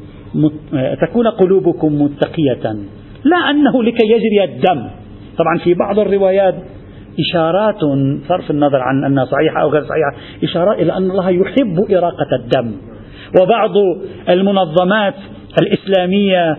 تكون 1.07 1.27
قلوبكم 1.27 2.01
متقية 2.01 2.75
لا 3.23 3.37
أنه 3.37 3.83
لكي 3.83 4.05
يجري 4.05 4.43
الدم. 4.43 4.87
طبعا 5.37 5.57
في 5.63 5.73
بعض 5.73 5.99
الروايات 5.99 6.55
إشارات 7.19 7.79
صرف 8.27 8.51
النظر 8.51 8.81
عن 8.81 9.03
أنها 9.05 9.25
صحيحة 9.25 9.61
أو 9.61 9.69
غير 9.69 9.81
صحيحة 9.81 10.13
إشارات 10.43 10.79
إلى 10.79 10.97
أن 10.97 11.11
الله 11.11 11.29
يحب 11.29 11.85
إراقة 11.91 12.35
الدم. 12.39 12.71
وبعض 13.41 13.71
المنظمات 14.29 15.15
الإسلامية 15.61 16.57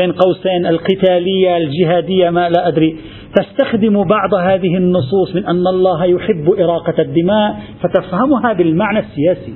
بين 0.00 0.12
قوسين 0.12 0.66
القتالية 0.66 1.56
الجهادية 1.56 2.30
ما 2.30 2.48
لا 2.48 2.68
أدري. 2.68 2.96
تستخدم 3.34 4.04
بعض 4.04 4.34
هذه 4.34 4.76
النصوص 4.76 5.34
من 5.34 5.46
أن 5.46 5.66
الله 5.66 6.04
يحب 6.04 6.50
إراقة 6.58 7.02
الدماء 7.02 7.60
فتفهمها 7.82 8.52
بالمعنى 8.52 8.98
السياسي. 8.98 9.54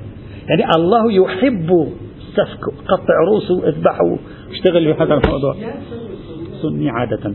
يعني 0.49 0.71
الله 0.75 1.11
يحب 1.11 1.87
سفك 2.33 2.63
قطع 2.87 3.13
رؤوس 3.27 3.51
اذبحوا 3.51 4.17
اشتغل 4.51 4.93
بهذا 4.93 5.13
الموضوع. 5.13 5.55
سني 6.61 6.89
عادة. 6.89 7.33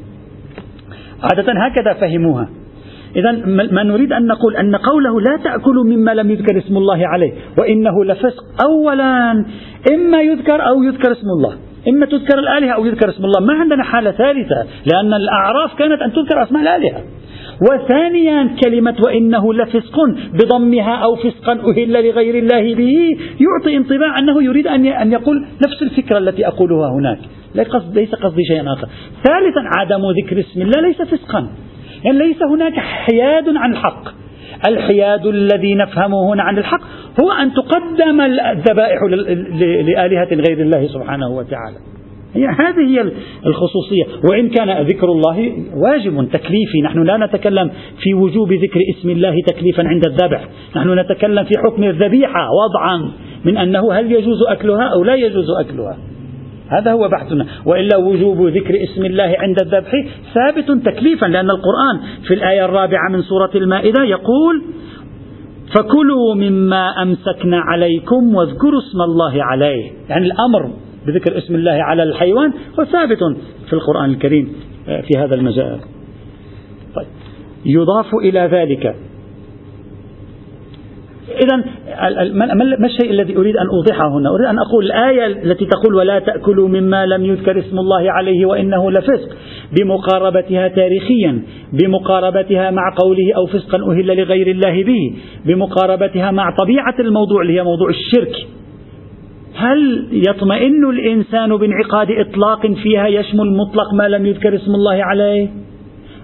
عادة 1.23 1.53
هكذا 1.67 1.93
فهموها. 1.93 2.49
إذا 3.17 3.33
ما 3.47 3.83
نريد 3.83 4.13
أن 4.13 4.27
نقول 4.27 4.57
أن 4.57 4.77
قوله 4.77 5.21
لا 5.21 5.37
تأكلوا 5.45 5.85
مما 5.85 6.15
لم 6.15 6.31
يذكر 6.31 6.59
اسم 6.59 6.77
الله 6.77 7.09
عليه 7.09 7.33
وإنه 7.59 8.05
لفسق 8.05 8.45
أولا 8.65 9.45
إما 9.95 10.23
يذكر 10.23 10.69
أو 10.69 10.83
يذكر 10.83 11.13
اسم 11.13 11.27
الله. 11.37 11.57
إما 11.89 12.07
تذكر 12.07 12.39
الآلهة 12.39 12.71
أو 12.71 12.87
يذكر 12.87 13.09
اسم 13.09 13.25
الله. 13.25 13.41
ما 13.41 13.55
عندنا 13.55 13.83
حالة 13.83 14.11
ثالثة 14.11 14.67
لأن 14.93 15.15
الأعراف 15.15 15.79
كانت 15.79 16.03
أن 16.03 16.13
تذكر 16.13 16.43
أسماء 16.43 16.63
الآلهة. 16.63 17.03
وثانيا 17.71 18.57
كلمة 18.65 18.97
وإنه 19.07 19.55
لفسق 19.55 19.97
بضمها 20.33 20.95
أو 20.97 21.17
فسقا 21.17 21.53
أهل 21.53 22.09
لغير 22.09 22.35
الله 22.35 22.75
به 22.75 23.17
يعطي 23.41 23.77
انطباع 23.77 24.19
أنه 24.19 24.43
يريد 24.43 24.67
أن 24.67 25.13
يقول 25.13 25.47
نفس 25.67 25.83
الفكرة 25.83 26.19
التي 26.19 26.47
أقولها 26.47 26.89
هناك. 26.91 27.19
ليس 27.95 28.15
قصدي 28.15 28.45
شيئا 28.49 28.73
آخر. 28.73 28.89
ثالثا 29.25 29.63
عدم 29.79 30.03
ذكر 30.23 30.41
اسم 30.41 30.63
الله 30.63 30.81
ليس 30.81 31.03
فسقا. 31.03 31.49
يعني 32.05 32.19
ليس 32.19 32.43
هناك 32.43 32.73
حياد 32.73 33.57
عن 33.57 33.73
الحق. 33.73 34.05
الحياد 34.69 35.27
الذي 35.27 35.75
نفهمه 35.75 36.33
هنا 36.33 36.43
عن 36.43 36.59
الحق 36.59 36.81
هو 37.21 37.31
أن 37.43 37.53
تقدم 37.55 38.21
الذبائح 38.21 39.03
لآلهة 39.87 40.29
غير 40.49 40.61
الله 40.61 40.87
سبحانه 40.87 41.29
وتعالى. 41.29 41.77
هذه 42.35 42.87
هي 42.87 43.11
الخصوصية. 43.47 44.05
وإن 44.31 44.49
كان 44.49 44.83
ذكر 44.83 45.07
الله 45.07 45.53
واجب 45.77 46.29
تكليفي. 46.33 46.83
نحن 46.85 47.03
لا 47.03 47.17
نتكلم 47.17 47.71
في 48.03 48.15
وجوب 48.15 48.53
ذكر 48.53 48.81
اسم 48.97 49.11
الله 49.11 49.43
تكليفا 49.47 49.83
عند 49.89 50.07
الذبح. 50.07 50.49
نحن 50.77 50.99
نتكلم 50.99 51.45
في 51.45 51.53
حكم 51.67 51.85
الذبيحة 51.85 52.49
وضعا 52.51 53.11
من 53.45 53.57
أنه 53.57 53.93
هل 53.93 54.13
يجوز 54.13 54.43
أكلها 54.49 54.89
أو 54.97 55.05
لا 55.05 55.15
يجوز 55.15 55.47
أكلها. 55.61 55.99
هذا 56.69 56.93
هو 56.93 57.09
بحثنا. 57.09 57.47
وإلا 57.67 57.97
وجوب 57.97 58.47
ذكر 58.47 58.75
اسم 58.85 59.05
الله 59.05 59.37
عند 59.39 59.57
الذبح 59.61 59.91
ثابت 60.35 60.87
تكليفا 60.87 61.27
لأن 61.27 61.51
القرآن 61.51 62.01
في 62.29 62.35
الآية 62.35 62.65
الرابعة 62.65 63.11
من 63.11 63.23
سورة 63.23 63.51
المائدة 63.55 64.05
يقول 64.05 64.65
فكلوا 65.77 66.35
مما 66.35 67.03
أمسكنا 67.03 67.61
عليكم 67.61 68.35
واذكروا 68.35 68.81
اسم 68.81 69.01
الله 69.01 69.45
عليه. 69.45 69.91
يعني 70.09 70.27
الأمر 70.27 70.75
بذكر 71.07 71.39
اسم 71.39 71.55
الله 71.55 71.73
على 71.83 72.03
الحيوان 72.03 72.53
هو 72.81 72.85
ثابت 72.85 73.19
في 73.67 73.73
القرآن 73.73 74.11
الكريم 74.11 74.53
آه، 74.89 75.01
في 75.01 75.19
هذا 75.19 75.35
المجال. 75.35 75.81
طيب. 76.97 77.07
يضاف 77.65 78.15
إلى 78.15 78.41
ذلك 78.41 78.97
إذا 81.29 81.57
ما 82.77 82.87
الشيء 82.87 83.11
الذي 83.11 83.37
أريد 83.37 83.57
أن 83.57 83.67
أوضحه 83.67 84.09
هنا؟ 84.09 84.31
أريد 84.31 84.47
أن 84.47 84.59
أقول 84.59 84.85
الآية 84.85 85.27
التي 85.27 85.67
تقول 85.67 85.95
ولا 85.95 86.19
تأكلوا 86.19 86.69
مما 86.69 87.07
لم 87.07 87.25
يذكر 87.25 87.59
اسم 87.59 87.79
الله 87.79 88.13
عليه 88.13 88.47
وإنه 88.47 88.91
لفسق 88.91 89.37
بمقاربتها 89.79 90.69
تاريخيا 90.69 91.43
بمقاربتها 91.73 92.71
مع 92.71 92.95
قوله 92.97 93.33
أو 93.37 93.47
فسقا 93.47 93.79
أهل 93.93 94.07
لغير 94.07 94.47
الله 94.47 94.85
به 94.85 95.15
بمقاربتها 95.47 96.31
مع 96.31 96.55
طبيعة 96.59 96.95
الموضوع 97.01 97.43
اللي 97.43 97.59
هي 97.61 97.65
موضوع 97.65 97.89
الشرك 97.89 98.47
هل 99.55 100.09
يطمئن 100.29 100.91
الإنسان 100.91 101.57
بانعقاد 101.57 102.11
إطلاق 102.11 102.67
فيها 102.67 103.07
يشمل 103.07 103.57
مطلق 103.57 103.95
ما 103.95 104.09
لم 104.09 104.27
يذكر 104.27 104.55
اسم 104.55 104.75
الله 104.75 105.05
عليه 105.05 105.49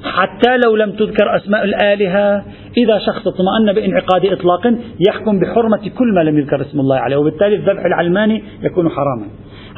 حتى 0.05 0.57
لو 0.65 0.77
لم 0.77 0.91
تذكر 0.91 1.37
أسماء 1.37 1.65
الآلهة 1.65 2.45
إذا 2.77 2.99
شخص 2.99 3.27
اطمأن 3.27 3.73
بانعقاد 3.73 4.27
إطلاق 4.27 4.75
يحكم 5.09 5.41
بحرمة 5.41 5.89
كل 5.99 6.15
ما 6.15 6.21
لم 6.21 6.39
يذكر 6.39 6.61
اسم 6.61 6.81
الله 6.81 6.97
عليه 6.97 7.17
وبالتالي 7.17 7.55
الذبح 7.55 7.85
العلماني 7.85 8.43
يكون 8.63 8.89
حراما. 8.89 9.27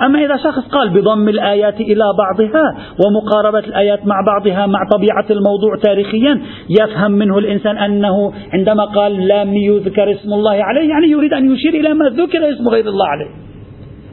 أما 0.03 0.25
إذا 0.25 0.37
شخص 0.37 0.69
قال 0.69 0.91
بضم 0.91 1.29
الآيات 1.29 1.81
إلى 1.81 2.05
بعضها 2.19 2.77
ومقاربة 3.07 3.59
الآيات 3.59 4.07
مع 4.07 4.17
بعضها 4.27 4.67
مع 4.67 4.81
طبيعة 4.93 5.27
الموضوع 5.31 5.77
تاريخيا 5.83 6.41
يفهم 6.81 7.13
منه 7.13 7.39
الإنسان 7.39 7.79
أنه 7.79 8.33
عندما 8.53 8.85
قال 8.85 9.29
لم 9.29 9.57
يذكر 9.57 10.13
اسم 10.13 10.33
الله 10.33 10.65
عليه 10.65 10.89
يعني 10.89 11.07
يريد 11.11 11.33
أن 11.33 11.53
يشير 11.53 11.75
إلى 11.75 11.95
ما 11.95 12.09
ذكر 12.09 12.51
اسم 12.53 12.69
غير 12.69 12.89
الله 12.89 13.07
عليه. 13.07 13.52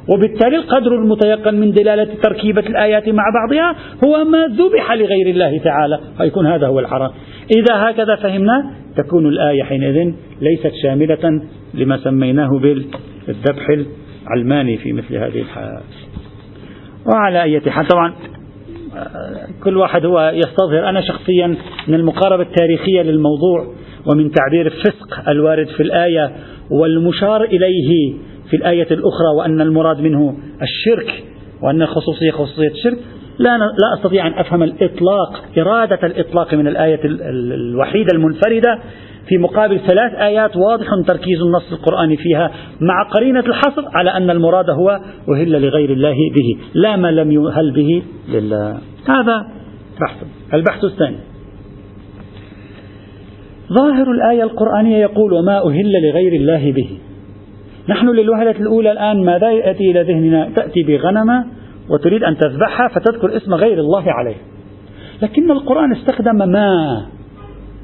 وبالتالي 0.08 0.56
القدر 0.56 0.96
المتيقن 0.96 1.56
من 1.56 1.72
دلالة 1.72 2.08
تركيبة 2.24 2.62
الآيات 2.62 3.10
مع 3.10 3.24
بعضها 3.34 3.76
هو 4.04 4.26
ما 4.26 4.48
ذبح 4.48 4.92
لغير 4.92 5.28
الله 5.28 5.58
تعالى. 5.58 6.00
فيكون 6.18 6.48
هذا 6.48 6.68
هو 6.68 6.80
الحرام. 6.80 7.12
إذا 7.52 7.90
هكذا 7.90 8.16
فهمنا 8.16 8.72
تكون 8.98 9.28
الآية 9.28 9.64
حينئذ 9.64 10.14
ليست 10.42 10.72
شاملة 10.84 11.42
لما 11.74 11.98
سميناه 11.98 12.50
بالذبح 12.60 13.68
العلماني 14.28 14.78
في 14.78 14.94
مثل 14.94 15.16
هذه 15.16 15.40
الحالة 15.40 15.82
وعلى 17.06 17.44
أي 17.44 17.62
حال 17.62 17.88
طبعا 17.88 18.14
كل 19.64 19.78
واحد 19.78 20.06
هو 20.06 20.32
يستظهر. 20.36 20.90
أنا 20.90 21.02
شخصيا 21.02 21.56
من 21.88 21.94
المقاربة 21.94 22.44
التاريخية 22.44 23.02
للموضوع 23.02 23.74
ومن 24.06 24.32
تعبير 24.32 24.66
الفسق 24.66 25.30
الوارد 25.30 25.68
في 25.68 25.84
الآية 25.84 26.32
والمشار 26.72 27.44
إليه 27.44 28.14
في 28.50 28.56
الآية 28.56 28.88
الأخرى 28.92 29.28
وأن 29.38 29.62
المراد 29.62 30.02
منه 30.02 30.36
الشرك 30.62 31.24
وأن 31.62 31.82
الخصوصية 31.82 32.32
خصوصية 32.32 32.72
الشرك 32.72 32.98
لا 33.40 33.58
لا 33.58 33.94
أستطيع 33.98 34.28
أن 34.28 34.34
أفهم 34.34 34.64
الإطلاق 34.64 35.44
إرادة 35.58 36.08
الإطلاق 36.08 36.54
من 36.54 36.68
الآية 36.68 37.00
الوحيدة 37.04 38.12
المنفردة 38.14 38.80
في 39.28 39.38
مقابل 39.38 39.80
ثلاث 39.80 40.14
آيات 40.14 40.58
واضح 40.58 40.88
تركيز 41.08 41.42
النص 41.42 41.72
القرآني 41.72 42.18
فيها 42.18 42.52
مع 42.82 43.04
قرينة 43.04 43.40
الحصر 43.40 43.84
على 43.94 44.10
أن 44.10 44.30
المراد 44.30 44.70
هو 44.70 45.00
أهل 45.36 45.62
لغير 45.62 45.90
الله 45.90 46.16
به 46.36 46.58
لا 46.74 46.96
ما 46.96 47.12
لم 47.12 47.32
يهل 47.32 47.72
به 47.72 48.04
لله. 48.30 48.78
هذا 49.08 49.48
بحث. 50.02 50.18
البحث 50.54 50.84
الثاني. 50.84 51.18
ظاهر 53.74 54.12
الآية 54.12 54.44
القرآنية 54.44 54.98
يقول 54.98 55.34
وما 55.34 55.58
أهل 55.58 56.10
لغير 56.10 56.34
الله 56.34 56.72
به. 56.72 56.90
نحن 57.90 58.08
للوهلة 58.10 58.52
الأولى 58.52 58.92
الآن 58.92 59.26
ماذا 59.26 59.52
يأتي 59.52 59.92
إلى 59.92 60.02
ذهننا؟ 60.02 60.50
تأتي 60.56 60.84
بغنمة 60.84 61.46
وتريد 61.90 62.24
أن 62.24 62.38
تذبحها 62.38 62.88
فتذكر 62.88 63.38
اسم 63.38 63.54
غير 63.54 63.80
الله 63.80 64.04
عليه. 64.08 64.36
لكن 65.22 65.52
القرآن 65.52 65.92
استخدم 65.92 66.36
ما 66.36 67.06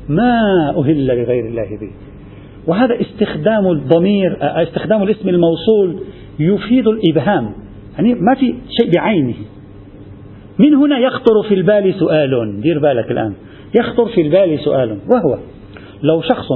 ما 0.09 0.39
أهل 0.77 1.07
لغير 1.07 1.45
الله 1.45 1.77
به. 1.81 1.91
وهذا 2.67 3.01
استخدام 3.01 3.71
الضمير 3.71 4.37
استخدام 4.41 5.03
الاسم 5.03 5.29
الموصول 5.29 5.99
يفيد 6.39 6.87
الإبهام. 6.87 7.53
يعني 7.95 8.13
ما 8.13 8.35
في 8.35 8.55
شيء 8.81 8.91
بعينه. 8.95 9.35
من 10.59 10.75
هنا 10.75 10.99
يخطر 10.99 11.43
في 11.49 11.53
البال 11.53 11.93
سؤال 11.93 12.61
دير 12.61 12.79
بالك 12.79 13.11
الآن. 13.11 13.33
يخطر 13.75 14.05
في 14.05 14.21
البال 14.21 14.59
سؤال 14.59 14.89
وهو 14.89 15.37
لو 16.03 16.21
شخص 16.21 16.47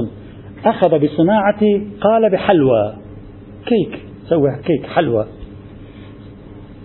أخذ 0.66 0.98
بصناعة 0.98 1.60
قال 2.00 2.30
بحلوى 2.32 2.94
كيك 3.66 4.00
سوى 4.28 4.50
كيك 4.64 4.86
حلوى. 4.86 5.26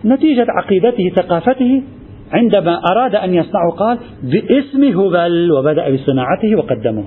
نتيجة 0.05 0.45
عقيدته 0.49 1.09
ثقافته 1.15 1.83
عندما 2.31 2.81
أراد 2.91 3.15
أن 3.15 3.33
يصنعه 3.33 3.71
قال 3.77 3.97
باسم 4.23 4.83
هبل 4.83 5.51
وبدأ 5.51 5.95
بصناعته 5.95 6.55
وقدمه. 6.55 7.03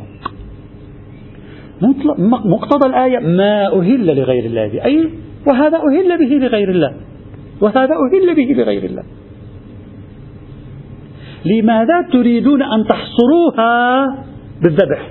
مقتضى 2.44 2.86
الآية 2.86 3.18
ما 3.18 3.66
أهل 3.66 4.06
لغير 4.06 4.44
الله 4.44 4.84
أي 4.84 5.10
وهذا 5.46 5.76
أهل 5.76 6.18
به 6.18 6.46
لغير 6.46 6.70
الله 6.70 6.94
وهذا 7.60 7.94
أهل 7.94 8.34
به 8.34 8.62
لغير 8.62 8.84
الله. 8.84 9.02
لماذا 11.44 12.02
تريدون 12.12 12.62
أن 12.62 12.84
تحصروها 12.88 14.06
بالذبح؟ 14.62 15.10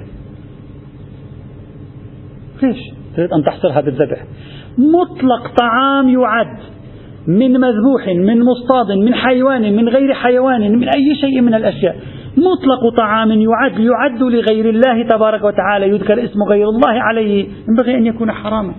ليش؟ 2.63 2.77
تريد 3.17 3.33
أن 3.33 3.43
تحصرها 3.43 3.81
بالذبح 3.81 4.23
مطلق 4.77 5.51
طعام 5.59 6.09
يعد 6.09 6.57
من 7.27 7.51
مذبوح 7.51 8.07
من 8.07 8.43
مصطاد 8.43 8.91
من 8.91 9.15
حيوان 9.15 9.75
من 9.75 9.89
غير 9.89 10.13
حيوان 10.13 10.71
من 10.71 10.83
أي 10.83 11.15
شيء 11.21 11.41
من 11.41 11.53
الأشياء. 11.53 11.95
مطلق 12.37 12.95
طعام 12.97 13.31
يعد 13.31 13.79
يعد 13.79 14.21
لغير 14.21 14.69
الله 14.69 15.03
تبارك 15.03 15.43
وتعالى 15.43 15.89
يذكر 15.89 16.23
اسم 16.23 16.43
غير 16.49 16.69
الله 16.69 17.01
عليه. 17.01 17.47
ينبغي 17.69 17.97
أن 17.97 18.05
يكون 18.05 18.31
حراما 18.31 18.73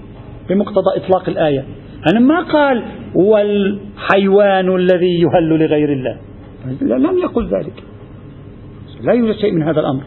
بمقتضى 0.48 0.96
إطلاق 0.96 1.28
الآية. 1.28 1.64
أنا 2.12 2.20
ما 2.20 2.40
قال 2.40 2.82
والحيوان 3.14 4.76
الذي 4.76 5.20
يهل 5.20 5.48
لغير 5.48 5.92
الله. 5.92 6.16
لم 6.80 7.18
يقل 7.18 7.46
ذلك. 7.46 7.82
لا 9.02 9.12
يوجد 9.12 9.36
شيء 9.36 9.52
من 9.52 9.62
هذا 9.62 9.80
الأمر. 9.80 10.02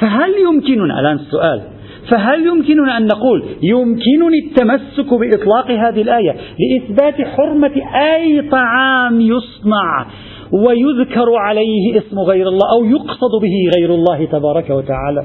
فهل 0.00 0.30
يمكننا 0.48 1.00
الآن 1.00 1.16
السؤال 1.16 1.62
فهل 2.10 2.46
يمكننا 2.46 2.96
أن 2.96 3.06
نقول 3.06 3.44
يمكنني 3.62 4.38
التمسك 4.46 5.14
بإطلاق 5.14 5.70
هذه 5.70 6.02
الآية 6.02 6.36
لإثبات 6.58 7.26
حرمة 7.26 7.72
أي 8.14 8.48
طعام 8.50 9.20
يصنع 9.20 10.06
ويذكر 10.52 11.36
عليه 11.36 11.98
اسم 11.98 12.18
غير 12.18 12.48
الله 12.48 12.72
أو 12.72 12.84
يقصد 12.84 13.42
به 13.42 13.78
غير 13.78 13.94
الله 13.94 14.24
تبارك 14.24 14.70
وتعالى؟ 14.70 15.24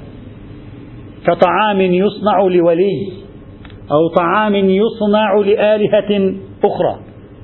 كطعام 1.25 1.81
يصنع 1.81 2.41
لولي 2.41 3.07
أو 3.91 4.07
طعام 4.15 4.55
يصنع 4.55 5.35
لآلهة 5.35 6.35
أخرى. 6.63 6.99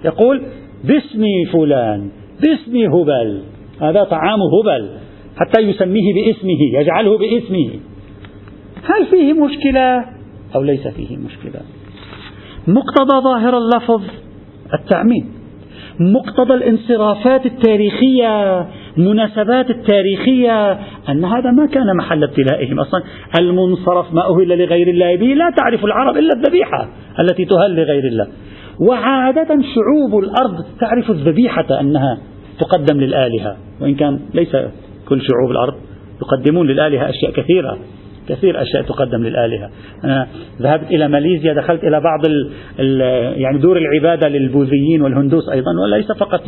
يقول 0.06 0.42
باسم 0.84 1.26
فلان 1.54 2.10
باسم 2.42 2.78
هبل. 2.78 3.42
هذا 3.82 4.04
طعام 4.04 4.40
هبل 4.40 4.90
حتى 5.38 5.62
يسميه 5.62 6.14
باسمه 6.14 6.80
يجعله 6.80 7.18
باسمه. 7.18 7.70
هل 8.84 9.06
فيه 9.12 9.34
مشكلة 9.34 10.06
أو 10.56 10.62
ليس 10.62 10.88
فيه 10.88 11.18
مشكلة؟ 11.18 11.62
مقتضى 12.68 13.24
ظاهر 13.24 13.58
اللفظ 13.58 14.04
التعميم 14.74 15.40
مقتضى 16.00 16.54
الانصرافات 16.54 17.46
التاريخية 17.46 18.66
مناسبات 18.98 19.70
التاريخية 19.70 20.72
أن 21.10 21.26
هذا 21.26 21.52
ما 21.52 21.66
كان 21.66 21.98
محل 21.98 22.24
ابتلائهم 22.24 22.80
أصلا. 22.80 23.04
المنصرف 23.40 24.14
ما 24.14 24.22
أهل 24.22 24.48
لغير 24.48 24.88
الله 24.88 25.16
به 25.16 25.26
لا 25.26 25.54
تعرف 25.58 25.86
العرب 25.86 26.18
إلا 26.18 26.34
الذبيحة 26.34 26.90
التي 27.20 27.46
تهل 27.46 27.76
لغير 27.76 28.04
الله. 28.04 28.28
وعادة 28.80 29.48
شعوب 29.48 30.24
الأرض 30.24 30.66
تعرف 30.80 31.10
الذبيحة 31.10 31.80
أنها 31.82 32.18
تقدم 32.60 33.00
للآلهة. 33.00 33.58
وإن 33.82 33.96
كان 33.96 34.20
ليس 34.34 34.52
كل 35.10 35.22
شعوب 35.22 35.52
الأرض 35.52 35.74
يقدمون 36.22 36.68
للآلهة 36.68 37.10
أشياء 37.10 37.32
كثيرة. 37.32 37.78
كثير 38.30 38.62
أشياء 38.62 38.84
تقدم 38.84 39.24
للآلهة. 39.24 39.70
أنا 40.04 40.28
ذهبت 40.62 40.92
إلى 40.92 41.08
ماليزيا 41.08 41.54
دخلت 41.54 41.84
إلى 41.84 42.00
بعض 42.00 42.26
ال 42.26 42.52
ال 42.80 43.02
يعني 43.42 43.58
دور 43.58 43.78
العبادة 43.78 44.28
للبوذيين 44.28 45.02
والهندوس 45.02 45.50
أيضا 45.50 45.72
وليس 45.84 46.12
فقط 46.12 46.48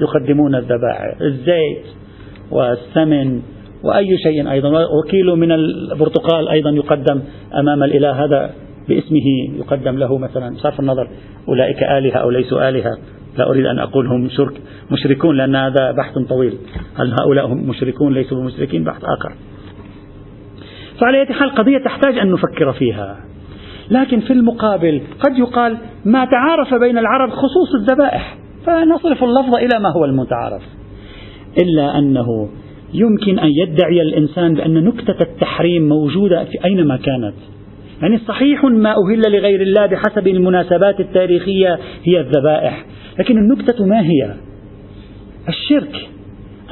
يقدمون 0.00 0.54
الذبائح 0.54 1.20
الزيت 1.20 1.84
والثمن 2.50 3.40
وأي 3.82 4.18
شيء 4.18 4.50
أيضا. 4.50 4.68
وكيلو 4.68 5.36
من 5.36 5.52
البرتقال 5.52 6.48
أيضا 6.48 6.70
يقدم 6.70 7.20
أمام 7.54 7.82
الإله 7.82 8.24
هذا 8.24 8.50
باسمه 8.88 9.58
يقدم 9.58 9.98
له 9.98 10.18
مثلا. 10.18 10.54
بصرف 10.54 10.80
النظر 10.80 11.08
أولئك 11.48 11.82
آلهة 11.82 12.16
أو 12.16 12.30
ليسوا 12.30 12.68
آلهة. 12.68 12.98
لا 13.38 13.50
أريد 13.50 13.66
أن 13.66 13.78
أقول 13.78 14.06
هم 14.06 14.28
شرك 14.28 14.52
مشركون 14.90 15.36
لأن 15.36 15.56
هذا 15.56 15.92
بحث 15.92 16.18
طويل. 16.28 16.54
هل 16.96 17.14
هؤلاء 17.20 17.46
هم 17.46 17.68
مشركون 17.68 18.14
ليسوا 18.14 18.38
بمشركين؟ 18.38 18.84
بحث 18.84 19.04
آخر. 19.04 19.32
فعلى 21.00 21.20
أي 21.20 21.26
حال 21.26 21.50
قضية 21.50 21.78
تحتاج 21.78 22.18
أن 22.18 22.32
نفكر 22.32 22.72
فيها؟ 22.72 23.16
لكن 23.90 24.20
في 24.20 24.32
المقابل 24.32 25.00
قد 25.20 25.38
يقال 25.38 25.76
ما 26.04 26.24
تعارف 26.24 26.74
بين 26.74 26.98
العرب 26.98 27.30
خصوص 27.30 27.74
الذبائح 27.80 28.36
فنصرف 28.66 29.24
اللفظ 29.24 29.54
إلى 29.54 29.78
ما 29.80 29.92
هو 29.92 30.04
المتعارف. 30.04 30.62
إلا 31.62 31.98
أنه 31.98 32.48
يمكن 32.94 33.38
أن 33.38 33.48
يدعي 33.48 34.02
الإنسان 34.02 34.54
بأن 34.54 34.84
نكتة 34.84 35.22
التحريم 35.22 35.88
موجودة 35.88 36.44
في 36.44 36.64
أينما 36.64 36.96
كانت. 36.96 37.34
يعني 38.02 38.18
صحيح 38.18 38.64
ما 38.64 38.90
أهل 38.90 39.32
لغير 39.32 39.60
الله 39.60 39.86
بحسب 39.86 40.28
المناسبات 40.28 41.00
التاريخية 41.00 41.78
هي 42.04 42.20
الذبائح 42.20 42.84
لكن 43.18 43.38
النكتة 43.38 43.84
ما 43.84 44.00
هي؟ 44.00 44.34
الشرك. 45.48 46.08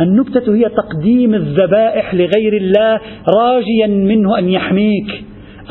النكتة 0.01 0.55
هي 0.55 0.69
تقديم 0.69 1.35
الذبائح 1.35 2.15
لغير 2.15 2.57
الله 2.57 3.01
راجيا 3.39 3.87
منه 3.87 4.39
أن 4.39 4.49
يحميك 4.49 5.25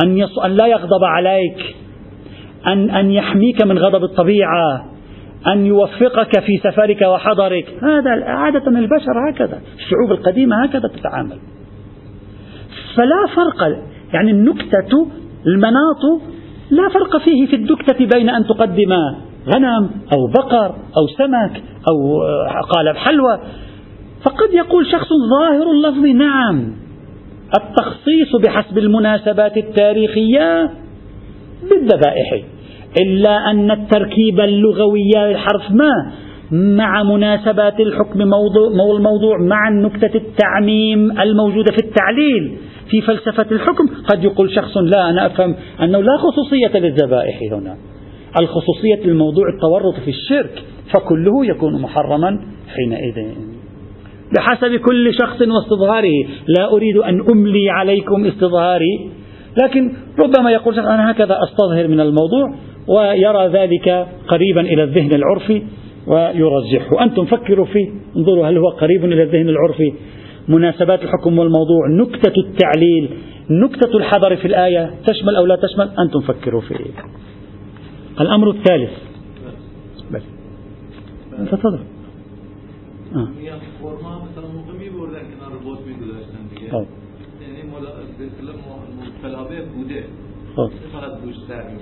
أن, 0.04 0.18
يص... 0.18 0.40
أن 0.40 0.52
لا 0.52 0.68
يغضب 0.68 1.04
عليك 1.04 1.76
أن 2.68 2.90
أن 2.90 3.12
يحميك 3.12 3.62
من 3.62 3.78
غضب 3.78 4.04
الطبيعة 4.04 4.86
أن 5.48 5.66
يوفقك 5.66 6.40
في 6.40 6.58
سفرك 6.58 7.02
وحضرك. 7.02 7.66
هذا 7.84 8.26
عادة 8.26 8.68
البشر 8.68 9.30
هكذا 9.30 9.62
الشعوب 9.76 10.12
القديمة 10.12 10.64
هكذا 10.64 10.88
تتعامل. 10.88 11.38
فلا 12.96 13.36
فرق 13.36 13.78
يعني 14.14 14.32
النكتة 14.32 15.08
المناط 15.48 16.22
لا 16.70 16.90
فرق 16.90 17.18
فيه 17.18 17.48
في 17.48 17.56
الدكتة 17.56 18.06
بين 18.06 18.30
أن 18.30 18.48
تقدم 18.48 18.94
غنم 19.56 19.90
أو 20.14 20.28
بقر 20.28 20.66
أو 20.68 21.08
سمك 21.18 21.62
أو 21.90 22.22
قالب 22.76 22.96
حلوى 22.96 23.40
فقد 24.28 24.54
يقول 24.54 24.86
شخص 24.92 25.08
ظاهر 25.40 25.72
اللفظ 25.72 26.06
نعم. 26.06 26.74
التخصيص 27.60 28.36
بحسب 28.44 28.78
المناسبات 28.78 29.58
التاريخية 29.58 30.72
بالذبائح 31.70 32.44
إلا 33.02 33.52
أن 33.52 33.72
التركيب 33.72 34.40
اللغوي 34.40 35.12
للحرف 35.18 35.72
ما 35.72 36.12
مع 36.52 37.04
مناسبات 37.04 37.80
الحكم 37.80 38.20
موضوع 38.20 38.96
الموضوع 38.98 39.38
مع 39.42 39.68
النكتة 39.70 40.18
التعميم 40.18 41.22
الموجودة 41.22 41.72
في 41.72 41.88
التعليل 41.88 42.58
في 42.90 43.02
فلسفة 43.02 43.46
الحكم. 43.52 43.88
قد 44.08 44.24
يقول 44.24 44.56
شخص 44.56 44.78
لا 44.78 45.10
أنا 45.10 45.26
أفهم 45.26 45.56
أنه 45.82 46.02
لا 46.02 46.18
خصوصية 46.18 46.80
للذبائح 46.80 47.40
هنا. 47.52 47.78
الخصوصية 48.42 49.06
الموضوع 49.06 49.50
التورط 49.56 49.96
في 50.06 50.10
الشرك 50.10 50.64
فكله 50.94 51.46
يكون 51.46 51.82
محرما 51.82 52.40
حينئذ. 52.68 53.47
بحسب 54.36 54.76
كل 54.76 55.14
شخص 55.14 55.42
واستظهاره. 55.42 56.26
لا 56.58 56.72
أريد 56.72 56.98
أن 56.98 57.22
أملي 57.32 57.70
عليكم 57.70 58.26
استظهاري. 58.26 59.10
لكن 59.64 59.94
ربما 60.20 60.52
يقول 60.52 60.76
شخص 60.76 60.86
أنا 60.86 61.12
هكذا 61.12 61.38
أستظهر 61.44 61.88
من 61.88 62.00
الموضوع 62.00 62.56
ويرى 62.88 63.48
ذلك 63.48 64.08
قريبا 64.28 64.62
إلى 64.62 64.84
الذهن 64.84 65.14
العرفي 65.14 65.62
ويرجحه 66.08 67.04
أنتم 67.04 67.26
فكروا 67.26 67.66
فيه. 67.66 67.90
انظروا 68.18 68.48
هل 68.48 68.58
هو 68.58 68.70
قريب 68.70 69.06
إلى 69.06 69.24
الذهن 69.24 69.50
العرفي. 69.50 69.94
مناسبات 70.48 71.04
الحكم 71.04 71.40
والموضوع 71.40 71.88
نكتة 71.92 72.34
التعليل 72.38 73.10
نكتة 73.50 73.98
الحذر 73.98 74.36
في 74.36 74.48
الآية 74.48 74.92
تشمل 75.06 75.36
أو 75.36 75.46
لا 75.46 75.56
تشمل؟ 75.56 75.90
أنتم 76.00 76.20
فكروا 76.20 76.62
فيه. 76.62 76.76
الأمر 78.22 78.50
الثالث. 78.50 78.92
بس. 80.12 80.22
تفضل. 81.52 81.80
آه. 83.16 83.28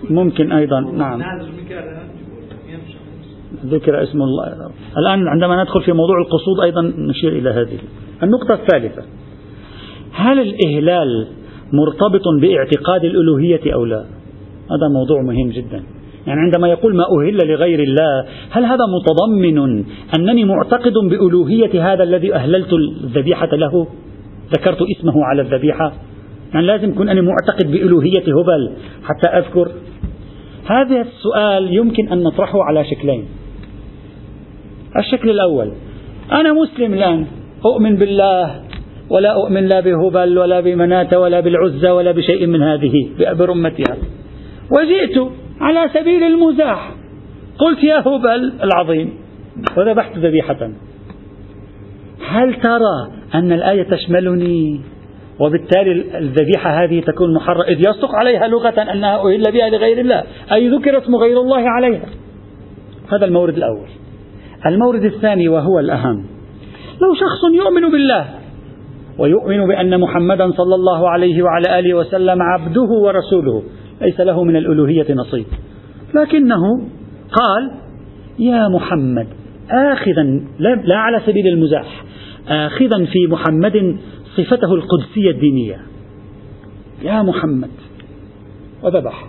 ممكن 0.09 0.51
أيضا 0.51 0.79
نعم. 0.79 1.21
ذكر 3.65 4.03
اسم 4.03 4.21
الله. 4.21 4.71
الآن 4.97 5.27
عندما 5.27 5.63
ندخل 5.63 5.81
في 5.81 5.91
موضوع 5.91 6.17
القصود 6.21 6.59
أيضا 6.63 6.81
نشير 6.81 7.31
إلى 7.31 7.49
هذه. 7.49 7.79
النقطة 8.23 8.53
الثالثة. 8.53 9.03
هل 10.11 10.39
الإهلال 10.39 11.27
مرتبط 11.73 12.23
بإعتقاد 12.41 13.03
الألوهية 13.03 13.73
أو 13.73 13.85
لا؟ 13.85 14.05
هذا 14.71 14.87
موضوع 14.93 15.21
مهم 15.21 15.49
جدا. 15.49 15.83
يعني 16.27 16.39
عندما 16.41 16.67
يقول 16.67 16.95
ما 16.95 17.03
أهل 17.03 17.47
لغير 17.47 17.79
الله 17.79 18.25
هل 18.51 18.65
هذا 18.65 18.85
متضمن 18.95 19.85
أنني 20.19 20.45
معتقد 20.45 20.93
بألوهية 20.93 21.93
هذا 21.93 22.03
الذي 22.03 22.33
أهللت 22.33 22.73
الذبيحة 23.03 23.55
له؟ 23.55 23.87
ذكرت 24.57 24.77
اسمه 24.97 25.25
على 25.25 25.41
الذبيحة. 25.41 25.93
يعني 26.53 26.65
لازم 26.65 26.89
يكون 26.89 27.09
أنا 27.09 27.21
معتقد 27.21 27.71
بألوهية 27.71 28.23
هبل 28.27 28.71
حتى 29.03 29.27
أذكر. 29.37 29.71
هذا 30.65 31.01
السؤال 31.01 31.75
يمكن 31.75 32.09
أن 32.09 32.23
نطرحه 32.23 32.63
على 32.63 32.85
شكلين. 32.85 33.25
الشكل 34.97 35.29
الأول 35.29 35.71
أنا 36.31 36.53
مسلم 36.53 36.93
الآن 36.93 37.25
أؤمن 37.65 37.95
بالله 37.95 38.61
ولا 39.09 39.33
أؤمن 39.33 39.67
لا 39.67 39.79
بهبل 39.79 40.37
ولا 40.37 40.59
بمناة 40.59 41.19
ولا 41.19 41.39
بالعزة 41.39 41.93
ولا 41.93 42.11
بشيء 42.11 42.47
من 42.47 42.61
هذه 42.61 42.93
برمتها 43.19 43.97
وجئت 44.71 45.17
على 45.61 45.89
سبيل 45.93 46.23
المزاح. 46.23 46.91
قلت 47.59 47.83
يا 47.83 47.99
هبل 47.99 48.53
العظيم 48.63 49.13
وذبحت 49.77 50.17
ذبيحة. 50.17 50.71
هل 52.27 52.53
ترى 52.53 53.11
أن 53.35 53.51
الآية 53.51 53.83
تشملني؟ 53.83 54.81
وبالتالي 55.39 56.17
الذبيحة 56.17 56.83
هذه 56.83 57.01
تكون 57.01 57.35
محرمة 57.35 57.63
إذ 57.63 57.79
يصدق 57.79 58.15
عليها 58.15 58.47
لغة 58.47 58.81
أنها 58.81 59.17
أهل 59.17 59.43
بها 59.51 59.69
لغير 59.69 59.99
الله 59.99 60.23
أي 60.51 60.69
ذكر 60.69 60.97
اسم 60.97 61.15
غير 61.15 61.41
الله 61.41 61.69
عليها. 61.69 62.05
هذا 63.13 63.25
المورد 63.25 63.57
الأول. 63.57 63.87
المورد 64.65 65.03
الثاني 65.03 65.49
وهو 65.49 65.79
الأهم. 65.79 66.25
لو 67.01 67.13
شخص 67.13 67.55
يؤمن 67.55 67.91
بالله 67.91 68.25
ويؤمن 69.19 69.67
بأن 69.67 69.99
محمدا 69.99 70.51
صلى 70.51 70.75
الله 70.75 71.09
عليه 71.09 71.43
وعلى 71.43 71.79
آله 71.79 71.93
وسلم 71.93 72.41
عبده 72.41 72.89
ورسوله 73.01 73.63
ليس 74.01 74.19
له 74.19 74.43
من 74.43 74.55
الألوهية 74.55 75.13
نصيب. 75.13 75.45
لكنه 76.15 76.61
قال 77.31 77.71
يا 78.39 78.67
محمد 78.67 79.27
آخذا 79.71 80.23
لا 80.59 80.97
على 80.97 81.21
سبيل 81.25 81.47
المزاح 81.47 82.03
آخذا 82.47 83.05
في 83.05 83.27
محمد 83.27 83.97
صفته 84.35 84.73
القدسية 84.73 85.29
الدينية. 85.31 85.79
يا 87.03 87.21
محمد. 87.21 87.69
وذبح. 88.83 89.27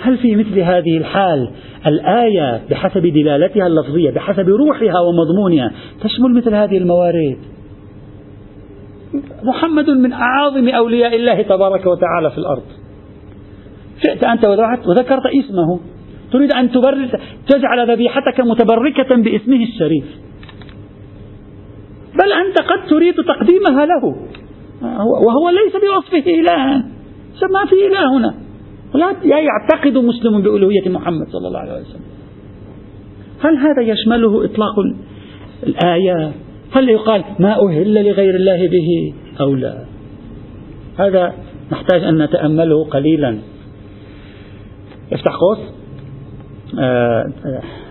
هل 0.00 0.18
في 0.18 0.36
مثل 0.36 0.58
هذه 0.58 0.98
الحال 0.98 1.50
الآية 1.86 2.60
بحسب 2.70 3.02
دلالتها 3.02 3.66
اللفظية 3.66 4.10
بحسب 4.10 4.48
روحها 4.48 5.00
ومضمونها 5.00 5.72
تشمل 6.00 6.34
مثل 6.34 6.54
هذه 6.54 6.78
الموارد 6.78 7.38
محمد 9.42 9.90
من 9.90 10.12
أعاظم 10.12 10.68
أولياء 10.68 11.16
الله 11.16 11.42
تبارك 11.42 11.86
وتعالى 11.86 12.30
في 12.30 12.38
الأرض. 12.38 12.62
جئت 14.04 14.24
أنت 14.24 14.44
وذكرت 14.86 15.22
اسمه. 15.40 15.80
تريد 16.32 16.52
أن 16.52 16.70
تبرز 16.70 17.10
تجعل 17.48 17.90
ذبيحتك 17.90 18.40
متبركة 18.40 19.16
باسمه 19.16 19.62
الشريف. 19.62 20.04
بل 22.14 22.32
أنت 22.32 22.58
قد 22.58 22.90
تريد 22.90 23.14
تقديمها 23.14 23.86
له. 23.86 24.16
وهو 25.26 25.50
ليس 25.50 25.72
بوصفه 25.72 26.30
إلها 26.30 26.84
ما 27.52 27.64
في 27.64 27.86
إله 27.86 28.16
هنا. 28.16 28.34
لا 29.24 29.38
يعتقد 29.38 29.98
مسلم 29.98 30.42
بألوهية 30.42 30.88
محمد 30.88 31.26
صلى 31.28 31.48
الله 31.48 31.58
عليه 31.58 31.72
وسلم. 31.72 32.00
هل 33.40 33.56
هذا 33.56 33.82
يشمله 33.82 34.44
إطلاق 34.44 34.74
الآية؟ 35.66 36.32
هل 36.72 36.88
يقال 36.88 37.24
ما 37.38 37.56
أهل 37.62 37.94
لغير 37.94 38.34
الله 38.34 38.68
به 38.68 39.14
أو 39.40 39.54
لا؟ 39.54 39.84
هذا 40.98 41.34
نحتاج 41.72 42.04
أن 42.04 42.22
نتأمله 42.22 42.84
قليلا. 42.84 43.38
افتح 45.12 45.32
قوس. 45.32 45.58
آه، 46.80 47.24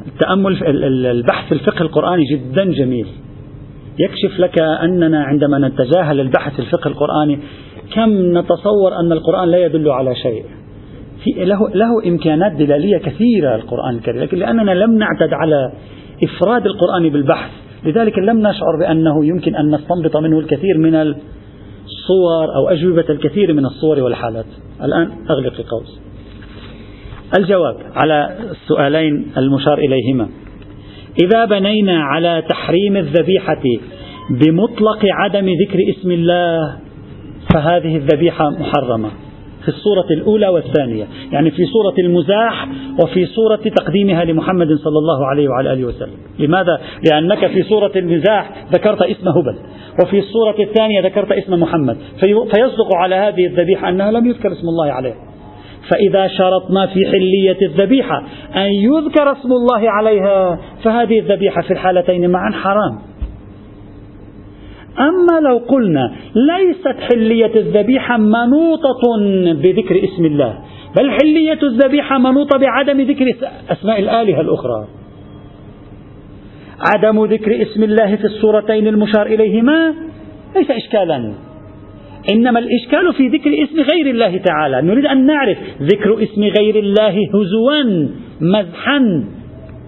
التأمل 0.08 0.64
البحث 1.08 1.52
الفقه 1.52 1.82
القرآني 1.82 2.24
جدا 2.32 2.64
جميل. 2.64 3.08
يكشف 4.00 4.40
لك 4.40 4.62
أننا 4.62 5.24
عندما 5.24 5.68
نتجاهل 5.68 6.20
البحث 6.20 6.60
الفقه 6.60 6.88
القرآني 6.88 7.40
كم 7.94 8.38
نتصور 8.38 9.00
أن 9.00 9.12
القرآن 9.12 9.50
لا 9.50 9.58
يدل 9.58 9.90
على 9.90 10.16
شيء. 10.16 10.46
في 11.24 11.46
له, 11.46 11.70
له 11.70 12.08
إمكانات 12.08 12.52
دلالية 12.52 12.98
كثيرة 12.98 13.56
القرآن 13.56 13.96
الكريم 13.96 14.22
لكن 14.22 14.38
لأننا 14.38 14.72
لم 14.72 14.98
نعتد 14.98 15.34
على 15.34 15.72
إفراد 16.24 16.66
القرآن 16.66 17.10
بالبحث 17.10 17.52
لذلك 17.86 18.20
لم 18.20 18.40
نشعر 18.40 18.80
بأنه 18.80 19.26
يمكن 19.26 19.56
أن 19.56 19.76
نستنبط 19.76 20.18
منه 20.18 20.40
الكثير 20.40 20.78
من 20.78 20.96
الصور 20.96 22.56
أو 22.56 22.70
أجوبة 22.70 23.06
الكثير 23.10 23.54
من 23.54 23.66
الصور 23.66 24.00
والحالات. 24.00 24.46
الآن 24.84 25.12
أغلق 25.30 25.54
القوس 25.60 26.00
الجواب 27.36 27.76
على 27.96 28.38
السؤالين 28.52 29.32
المشار 29.38 29.78
إليهما. 29.78 30.30
إذا 31.24 31.46
بنينا 31.46 32.04
على 32.04 32.44
تحريم 32.50 32.98
الذبيحة 32.98 33.64
بمطلق 34.30 35.00
عدم 35.04 35.46
ذكر 35.46 35.80
اسم 35.90 36.12
الله 36.12 36.78
فهذه 37.54 37.96
الذبيحة 37.96 38.50
محرمة. 38.50 39.10
في 39.62 39.74
الصورة 39.74 40.06
الأولى 40.12 40.48
والثانية 40.48 41.08
يعني 41.32 41.52
في 41.52 41.66
صورة 41.66 41.94
المزاح 42.00 42.68
وفي 43.04 43.26
صورة 43.26 43.62
تقديمها 43.76 44.24
لمحمد 44.24 44.68
صلى 44.68 44.98
الله 44.98 45.28
عليه 45.28 45.50
وعلى 45.50 45.74
آله 45.74 45.86
وسلم. 45.86 46.18
لماذا؟ 46.40 46.82
لأنك 47.12 47.48
في 47.48 47.64
صورة 47.64 47.92
المزاح 47.96 48.66
ذكرت 48.74 49.02
اسم 49.02 49.28
هبل 49.28 49.56
وفي 50.04 50.20
الصورة 50.20 50.56
الثانية 50.60 51.02
ذكرت 51.02 51.32
اسم 51.32 51.54
محمد. 51.54 51.98
فيصدق 52.20 52.96
على 52.96 53.16
هذه 53.16 53.46
الذبيحة 53.46 53.90
أنها 53.90 54.12
لم 54.12 54.26
يذكر 54.26 54.52
اسم 54.52 54.68
الله 54.68 54.92
عليها 54.92 55.37
فإذا 55.90 56.28
شرطنا 56.28 56.88
في 56.88 57.06
حلية 57.06 57.58
الذبيحة 57.62 58.24
أن 58.56 58.72
يذكر 58.74 59.32
اسم 59.32 59.52
الله 59.52 59.92
عليها 59.92 60.60
فهذه 60.84 61.20
الذبيحة 61.20 61.62
في 61.62 61.74
الحالتين 61.74 62.30
معا 62.30 62.52
حرام. 62.52 63.00
أما 65.00 65.40
لو 65.50 65.58
قلنا 65.58 66.16
ليست 66.36 67.14
حلية 67.14 67.52
الذبيحة 67.56 68.18
منوطة 68.18 69.02
بذكر 69.54 70.04
اسم 70.04 70.26
الله 70.26 70.58
بل 70.98 71.12
حلية 71.12 71.60
الذبيحة 71.64 72.18
منوطة 72.18 72.58
بعدم 72.60 73.02
ذكر 73.02 73.34
أسماء 73.70 74.00
الآلهة 74.00 74.42
الأخرى. 74.42 74.88
عدم 76.80 77.26
ذكر 77.26 77.62
اسم 77.62 77.84
الله 77.84 78.16
في 78.16 78.26
الصورتين 78.26 78.88
المشار 78.88 79.26
إليهما 79.26 79.94
ليس 80.56 80.72
إشكالا. 80.72 81.34
إنما 82.30 82.60
الإشكال 82.60 83.14
في 83.14 83.28
ذكر 83.28 83.64
اسم 83.64 83.82
غير 83.94 84.10
الله 84.10 84.38
تعالى. 84.38 84.82
نريد 84.82 85.06
أن 85.06 85.26
نعرف 85.26 85.58
ذكر 85.82 86.24
اسم 86.24 86.44
غير 86.44 86.76
الله 86.76 87.28
هزوا 87.34 88.08
مزحا 88.42 89.24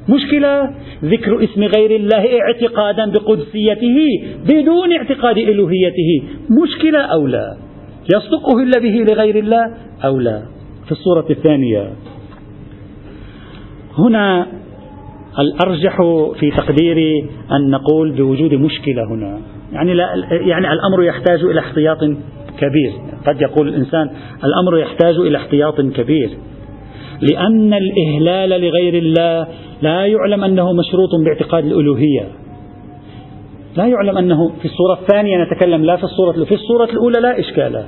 مشكلة؟ 0.09 0.69
ذكر 1.03 1.43
اسم 1.43 1.63
غير 1.63 1.95
الله 1.95 2.41
اعتقادا 2.41 3.11
بقدسيته 3.11 3.97
بدون 4.49 4.93
اعتقاد 4.93 5.37
إلوهيته 5.37 6.21
مشكلة 6.49 6.99
أو 6.99 7.27
لا؟ 7.27 7.57
يصدق 8.15 8.49
أهل 8.49 8.71
به 8.81 9.13
لغير 9.13 9.35
الله 9.35 9.73
أو 10.05 10.19
لا؟ 10.19 10.43
في 10.85 10.91
الصورة 10.91 11.25
الثانية. 11.29 11.91
هنا 13.97 14.47
الأرجح 15.39 15.97
في 16.39 16.51
تقديري 16.51 17.25
أن 17.51 17.69
نقول 17.69 18.11
بوجود 18.11 18.53
مشكلة 18.53 19.03
هنا. 19.03 19.39
يعني, 19.73 19.93
لا 19.93 20.05
يعني 20.31 20.73
الأمر 20.73 21.03
يحتاج 21.03 21.43
إلى 21.43 21.59
احتياط 21.59 21.99
كبير. 22.57 22.91
قد 23.27 23.41
يقول 23.41 23.67
الإنسان 23.67 24.09
الأمر 24.43 24.77
يحتاج 24.77 25.15
إلى 25.15 25.37
احتياط 25.37 25.81
كبير 25.81 26.29
لأن 27.21 27.73
الإهلال 27.73 28.61
لغير 28.61 28.93
الله 28.93 29.47
لا 29.81 30.05
يعلم 30.05 30.43
أنه 30.43 30.73
مشروط 30.73 31.09
باعتقاد 31.25 31.65
الألوهية. 31.65 32.27
لا 33.77 33.85
يعلم 33.85 34.17
أنه 34.17 34.49
في 34.49 34.65
الصورة 34.65 34.93
الثانية 35.01 35.43
نتكلم 35.43 35.85
لا 35.85 35.95
في 35.95 36.03
الصورة 36.03 36.31
في 36.31 36.53
الصورة 36.53 36.85
الأولى 36.85 37.19
لا 37.19 37.39
إشكال 37.39 37.85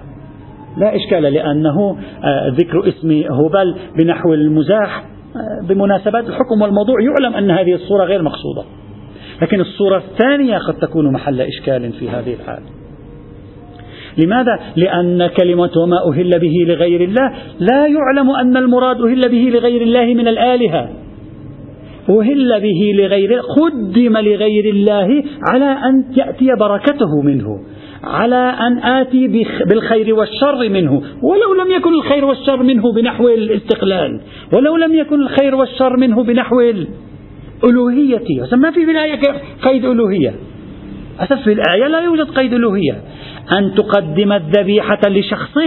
لا 0.77 0.95
إشكال 0.95 1.23
لأنه 1.23 1.97
آه، 2.23 2.49
ذكر 2.49 2.89
اسم 2.89 3.11
هبل 3.11 3.75
بنحو 3.97 4.33
المزاح 4.33 5.03
آه، 5.35 5.67
بمناسبات 5.67 6.27
الحكم 6.27 6.61
والموضوع 6.61 6.95
يعلم 7.01 7.35
أن 7.35 7.51
هذه 7.51 7.73
الصورة 7.73 8.05
غير 8.05 8.21
مقصودة. 8.21 8.63
لكن 9.41 9.61
الصورة 9.61 9.97
الثانية 9.97 10.57
قد 10.57 10.73
تكون 10.73 11.13
محل 11.13 11.41
إشكال 11.41 11.93
في 11.93 12.09
هذه 12.09 12.33
الحال. 12.33 12.59
لماذا؟ 14.17 14.59
لأن 14.75 15.27
كلمة 15.27 15.71
وما 15.83 15.97
أهل 16.09 16.39
به 16.39 16.53
لغير 16.67 17.01
الله 17.01 17.33
لا 17.59 17.87
يعلم 17.87 18.29
أن 18.29 18.57
المراد 18.57 19.01
أهل 19.01 19.21
به 19.31 19.49
لغير 19.53 19.81
الله 19.81 20.05
من 20.05 20.27
الآلهة. 20.27 20.89
أهل 22.09 22.61
به 22.61 23.03
لغير 23.03 23.39
قدم 23.39 24.17
لغير 24.17 24.65
الله 24.65 25.23
على 25.53 25.65
أن 25.65 26.05
يأتي 26.17 26.55
بركته 26.59 27.21
منه 27.23 27.47
على 28.03 28.55
أن 28.59 28.77
آتي 28.77 29.27
بالخير 29.69 30.15
والشر 30.15 30.69
منه. 30.69 31.01
ولو 31.23 31.63
لم 31.63 31.71
يكن 31.71 31.93
الخير 31.93 32.25
والشر 32.25 32.63
منه 32.63 32.93
بنحو 32.93 33.27
الاستقلال 33.27 34.21
ولو 34.53 34.77
لم 34.77 34.93
يكن 34.93 35.21
الخير 35.21 35.55
والشر 35.55 35.97
منه 35.97 36.23
بنحو 36.23 36.59
الألوهية 37.63 38.17
ما 38.55 38.71
في 38.71 38.85
في 38.85 38.91
الآية 38.91 39.19
قيد 39.61 39.85
ألوهية؟ 39.85 40.35
أسف 41.19 41.43
في 41.43 41.53
الآية 41.53 41.87
لا 41.87 41.99
يوجد 41.99 42.27
قيد 42.29 42.53
ألوهية. 42.53 43.01
أن 43.51 43.75
تقدم 43.75 44.31
الذبيحة 44.31 44.99
لشخص 45.09 45.57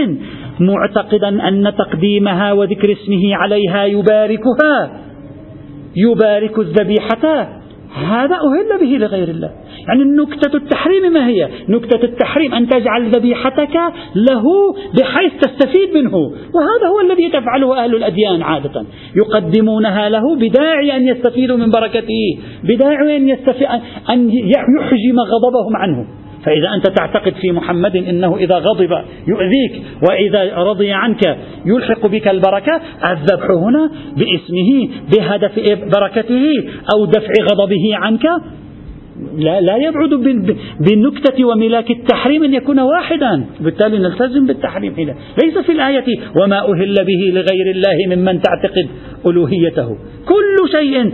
معتقدا 0.59 1.47
أن 1.47 1.73
تقديمها 1.77 2.53
وذكر 2.53 2.91
اسمه 2.91 3.35
عليها 3.35 3.85
يباركها. 3.85 5.01
يبارك 5.95 6.59
الذبيحة. 6.59 7.49
هذا 7.95 8.35
أهل 8.35 8.79
به 8.81 8.97
لغير 8.97 9.27
الله. 9.27 9.51
يعني 9.87 10.03
نكتة 10.03 10.55
التحريم 10.57 11.13
ما 11.13 11.27
هي؟ 11.27 11.49
نكتة 11.69 12.03
التحريم 12.03 12.53
أن 12.53 12.69
تجعل 12.69 13.11
ذبيحتك 13.11 13.75
له 14.15 14.43
بحيث 14.99 15.33
تستفيد 15.33 15.93
منه. 15.93 16.15
وهذا 16.55 16.87
هو 16.91 17.01
الذي 17.01 17.29
تفعله 17.29 17.83
أهل 17.83 17.95
الأديان 17.95 18.41
عادة. 18.41 18.85
يقدمونها 19.15 20.09
له 20.09 20.35
بداعي 20.35 20.97
أن 20.97 21.07
يستفيدوا 21.07 21.57
من 21.57 21.71
بركته 21.71 22.39
بداعي 22.63 23.17
أن, 23.17 23.29
أن 24.09 24.29
يحجم 24.31 25.19
غضبهم 25.19 25.75
عنه. 25.75 26.24
فإذا 26.45 26.69
أنت 26.75 26.87
تعتقد 26.87 27.33
في 27.41 27.51
محمد 27.51 27.95
أنه 27.95 28.37
إذا 28.37 28.55
غضب 28.55 28.89
يؤذيك 29.27 29.83
وإذا 30.09 30.55
رضي 30.55 30.91
عنك 30.91 31.37
يلحق 31.65 32.07
بك 32.07 32.27
البركة 32.27 32.81
الذبح 33.11 33.51
هنا 33.51 33.91
باسمه 34.17 34.89
بهدف 35.11 35.79
بركته 35.95 36.45
أو 36.95 37.05
دفع 37.05 37.33
غضبه 37.51 37.95
عنك 37.95 38.25
لا, 39.37 39.61
لا 39.61 39.77
يبعد 39.77 40.09
بالنكتة 40.79 41.45
وملاك 41.45 41.91
التحريم 41.91 42.43
أن 42.43 42.53
يكون 42.53 42.79
واحدا. 42.79 43.45
بالتالي 43.59 43.97
نلتزم 43.97 44.45
بالتحريم 44.45 44.93
هنا 44.97 45.15
ليس 45.43 45.57
في 45.57 45.71
الآية 45.71 46.05
وما 46.41 46.59
أهل 46.59 46.95
به 46.95 47.39
لغير 47.39 47.71
الله 47.71 48.15
ممن 48.15 48.41
تعتقد 48.41 48.87
ألوهيته. 49.25 49.97
كل 50.25 50.71
شيء 50.71 51.11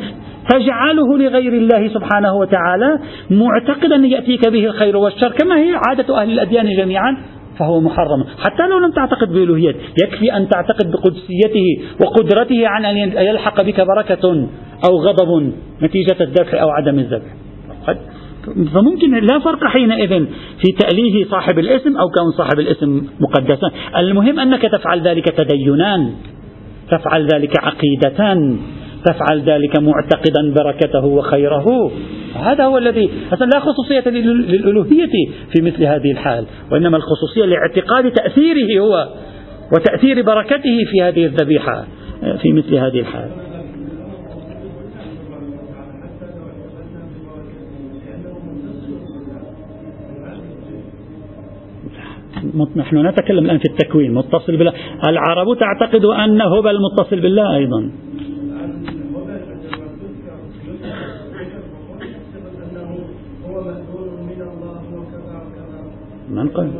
تجعله 0.54 1.18
لغير 1.18 1.54
الله 1.54 1.88
سبحانه 1.88 2.34
وتعالى 2.34 3.00
معتقدا 3.30 3.96
يأتيك 3.96 4.50
به 4.50 4.66
الخير 4.66 4.98
والشر 4.98 5.32
كما 5.32 5.56
هي 5.58 5.74
عادة 5.88 6.22
أهل 6.22 6.32
الأديان 6.32 6.76
جميعا 6.78 7.18
فهو 7.60 7.82
محرم. 7.82 8.24
حتى 8.46 8.68
لو 8.68 8.78
لم 8.80 8.92
تعتقد 8.92 9.34
بألوهيته 9.34 9.80
يكفي 10.04 10.38
أن 10.38 10.50
تعتقد 10.50 10.92
بقدسيته 10.92 11.68
وقدرته 12.02 12.68
عن 12.68 12.86
أن 12.86 12.98
يلحق 12.98 13.62
بك 13.62 13.82
بركة 13.82 14.48
أو 14.90 14.98
غضب 14.98 15.54
نتيجة 15.82 16.18
الذبح 16.22 16.62
أو 16.62 16.70
عدم 16.70 17.00
الذبح 17.00 17.32
فممكن 18.74 19.12
لا 19.14 19.40
فرق 19.40 19.66
حينئذ 19.66 20.26
في 20.62 20.72
تأليه 20.80 21.26
صاحب 21.26 21.60
الاسم 21.60 21.98
أو 21.98 22.08
كون 22.10 22.32
صاحب 22.38 22.60
الاسم 22.60 23.08
مقدسا. 23.20 23.72
المهم 23.98 24.40
أنك 24.40 24.62
تفعل 24.62 25.02
ذلك 25.02 25.26
تدينان 25.30 26.12
تفعل 26.92 27.28
ذلك 27.34 27.54
عقيدة 27.64 28.34
تفعل 29.06 29.42
ذلك 29.42 29.80
معتقدا 29.80 30.54
بركته 30.54 31.06
وخيره. 31.06 31.92
هذا 32.36 32.64
هو 32.64 32.78
الذي 32.78 33.10
أصلا 33.34 33.46
لا 33.46 33.60
خصوصية 33.60 34.10
للألوهية 34.10 35.12
في 35.54 35.62
مثل 35.62 35.84
هذه 35.84 36.12
الحال 36.12 36.46
وإنما 36.72 36.98
الخصوصية 36.98 37.46
لاعتقاد 37.46 38.12
تأثيره 38.12 38.80
هو 38.80 39.08
وتأثير 39.74 40.22
بركته 40.22 40.86
في 40.92 41.02
هذه 41.02 41.26
الذبيحة 41.26 41.86
في 42.42 42.54
مثل 42.54 42.76
هذه 42.76 43.00
الحال. 43.00 43.30
نحن 52.76 53.08
نتكلم 53.08 53.46
الآن 53.46 53.58
في 53.58 53.66
التكوين 53.66 54.14
متصل 54.14 54.58
بالله. 54.58 54.74
العرب 55.08 55.58
تعتقد 55.60 56.06
أن 56.06 56.42
هبل 56.42 56.78
متصل 56.82 57.20
بالله 57.20 57.56
أيضا. 57.56 57.92
من 66.32 66.48
قال؟ 66.48 66.72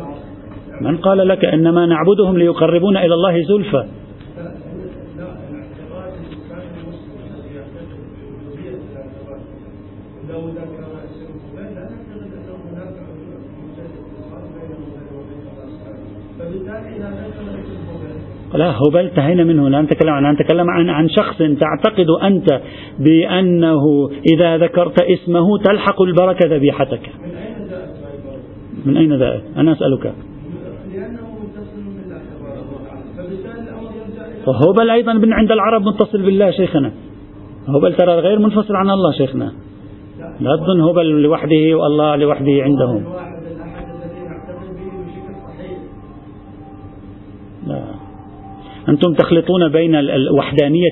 من 0.82 0.98
قال 0.98 1.28
لك 1.28 1.46
إنما 1.46 1.86
نعبدهم 1.86 2.38
ليقربونا 2.38 3.06
إلى 3.06 3.14
الله 3.14 3.42
زلفى؟ 3.42 3.86
لا 18.54 18.72
هبل 18.72 19.00
انتهينا 19.00 19.44
منه. 19.44 19.70
لا 19.70 19.82
نتكلم 19.82 20.10
عن 20.10 20.34
نتكلم 20.34 20.70
عن 20.70 20.90
عن 20.90 21.10
شخص 21.10 21.38
تعتقد 21.38 22.10
أنت 22.24 22.62
بأنه 23.00 24.10
إذا 24.34 24.58
ذكرت 24.58 25.02
اسمه 25.02 25.58
تلحق 25.58 26.02
البركة 26.02 26.56
ذبيحتك. 26.56 27.02
من 28.86 28.98
أين 28.98 29.14
ذلك 29.14 29.44
أنا 29.58 29.72
أسألك. 29.72 30.14
فهبل 34.46 34.90
أيضا 34.90 35.14
من 35.14 35.34
عند 35.34 35.52
العرب 35.52 35.82
متصل 35.82 36.22
بالله 36.22 36.52
شيخنا. 36.52 36.92
هبل 37.68 37.94
ترى 37.94 38.14
غير 38.14 38.40
منفصل 38.40 38.76
عن 38.76 38.90
الله 38.90 39.12
شيخنا. 39.12 39.52
لا 40.40 40.56
تظن 40.56 40.82
هبل 40.82 41.22
لوحده 41.22 41.78
والله 41.78 42.16
لوحده 42.16 42.52
عندهم. 42.52 43.04
لا. 47.68 47.84
أنتم 48.90 49.14
تخلطون 49.14 49.70
بين 49.70 49.96
الوحدانية 49.96 50.90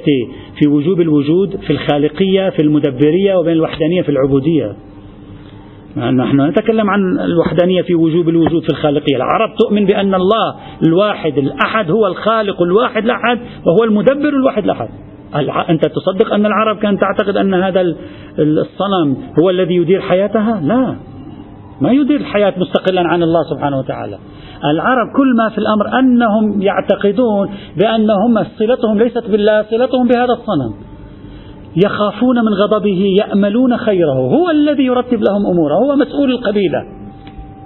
في 0.59 0.69
وجوب 0.69 1.01
الوجود 1.01 1.55
في 1.55 1.69
الخالقية 1.73 2.49
في 2.49 2.61
المدبرية 2.61 3.35
وبين 3.35 3.53
الوحدانية 3.53 4.01
في 4.01 4.09
العبودية. 4.09 4.75
نحن 5.99 6.41
نتكلم 6.41 6.89
عن 6.89 7.19
الوحدانية 7.19 7.81
في 7.81 7.95
وجوب 7.95 8.29
الوجود 8.29 8.61
في 8.61 8.69
الخالقية. 8.69 9.15
العرب 9.15 9.49
تؤمن 9.59 9.85
بأن 9.85 10.13
الله 10.13 10.55
الواحد 10.87 11.37
الأحد 11.37 11.91
هو 11.91 12.07
الخالق 12.07 12.61
الواحد 12.61 13.03
الأحد 13.03 13.39
وهو 13.65 13.83
المدبر 13.83 14.29
الواحد 14.29 14.63
الأحد. 14.63 14.89
أنت 15.69 15.85
تصدق 15.85 16.33
أن 16.33 16.45
العرب 16.45 16.77
كانت 16.77 17.01
تعتقد 17.01 17.37
أن 17.37 17.53
هذا 17.53 17.81
الصنم 18.39 19.17
هو 19.43 19.49
الذي 19.49 19.75
يدير 19.75 20.01
حياتها؟ 20.01 20.61
لا. 20.63 20.95
ما 21.81 21.91
يدير 21.91 22.19
الحياة 22.19 22.53
مستقلا 22.57 23.01
عن 23.01 23.23
الله 23.23 23.43
سبحانه 23.43 23.79
وتعالى. 23.79 24.17
العرب 24.73 25.07
كل 25.17 25.35
ما 25.37 25.49
في 25.49 25.57
الأمر 25.57 25.99
أنهم 25.99 26.61
يعتقدون 26.61 27.49
بأنهم 27.77 28.43
صلتهم 28.59 28.97
ليست 28.97 29.29
بالله 29.29 29.61
صلتهم 29.61 30.07
بهذا 30.07 30.33
الصنم. 30.33 30.73
يخافون 31.76 32.36
من 32.36 32.53
غضبه 32.53 33.15
يأملون 33.20 33.78
خيره. 33.78 34.13
هو 34.13 34.49
الذي 34.49 34.84
يرتب 34.84 35.20
لهم 35.30 35.45
أموره 35.51 35.76
هو 35.76 35.95
مسؤول 35.95 36.32
القبيلة. 36.32 36.80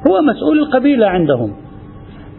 هو 0.09 0.21
مسؤول 0.21 0.59
القبيلة 0.59 1.07
عندهم. 1.07 1.53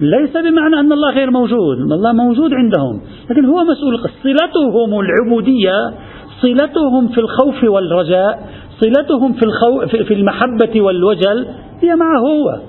ليس 0.00 0.30
بمعنى 0.30 0.80
أن 0.80 0.92
الله 0.92 1.10
غير 1.10 1.30
موجود. 1.30 1.78
الله 1.78 2.12
موجود 2.12 2.54
عندهم. 2.54 3.00
لكن 3.30 3.44
هو 3.44 3.64
مسؤول. 3.64 3.98
صلتهم 4.22 5.00
العبودية 5.00 5.94
صلتهم 6.42 7.08
في 7.08 7.20
الخوف 7.20 7.64
والرجاء 7.64 8.48
صلتهم 8.80 9.32
في, 9.32 9.42
الخو... 9.42 9.86
في 10.04 10.14
المحبة 10.14 10.80
والوجل 10.80 11.46
هي 11.82 11.96
معه 11.96 12.18
هو. 12.18 12.60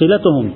صلتهم. 0.00 0.50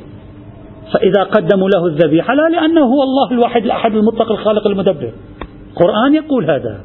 فإذا 0.92 1.22
قدموا 1.22 1.68
له 1.68 1.86
الذبيحة 1.86 2.34
لا 2.34 2.49
لأنه 2.49 2.80
هو 2.80 3.03
الله 3.03 3.30
الواحد 3.32 3.64
الأحد 3.64 3.94
المطلق 3.94 4.32
الخالق 4.32 4.66
المدبر. 4.66 5.12
القرآن 5.70 6.14
يقول 6.14 6.51
هذا. 6.51 6.80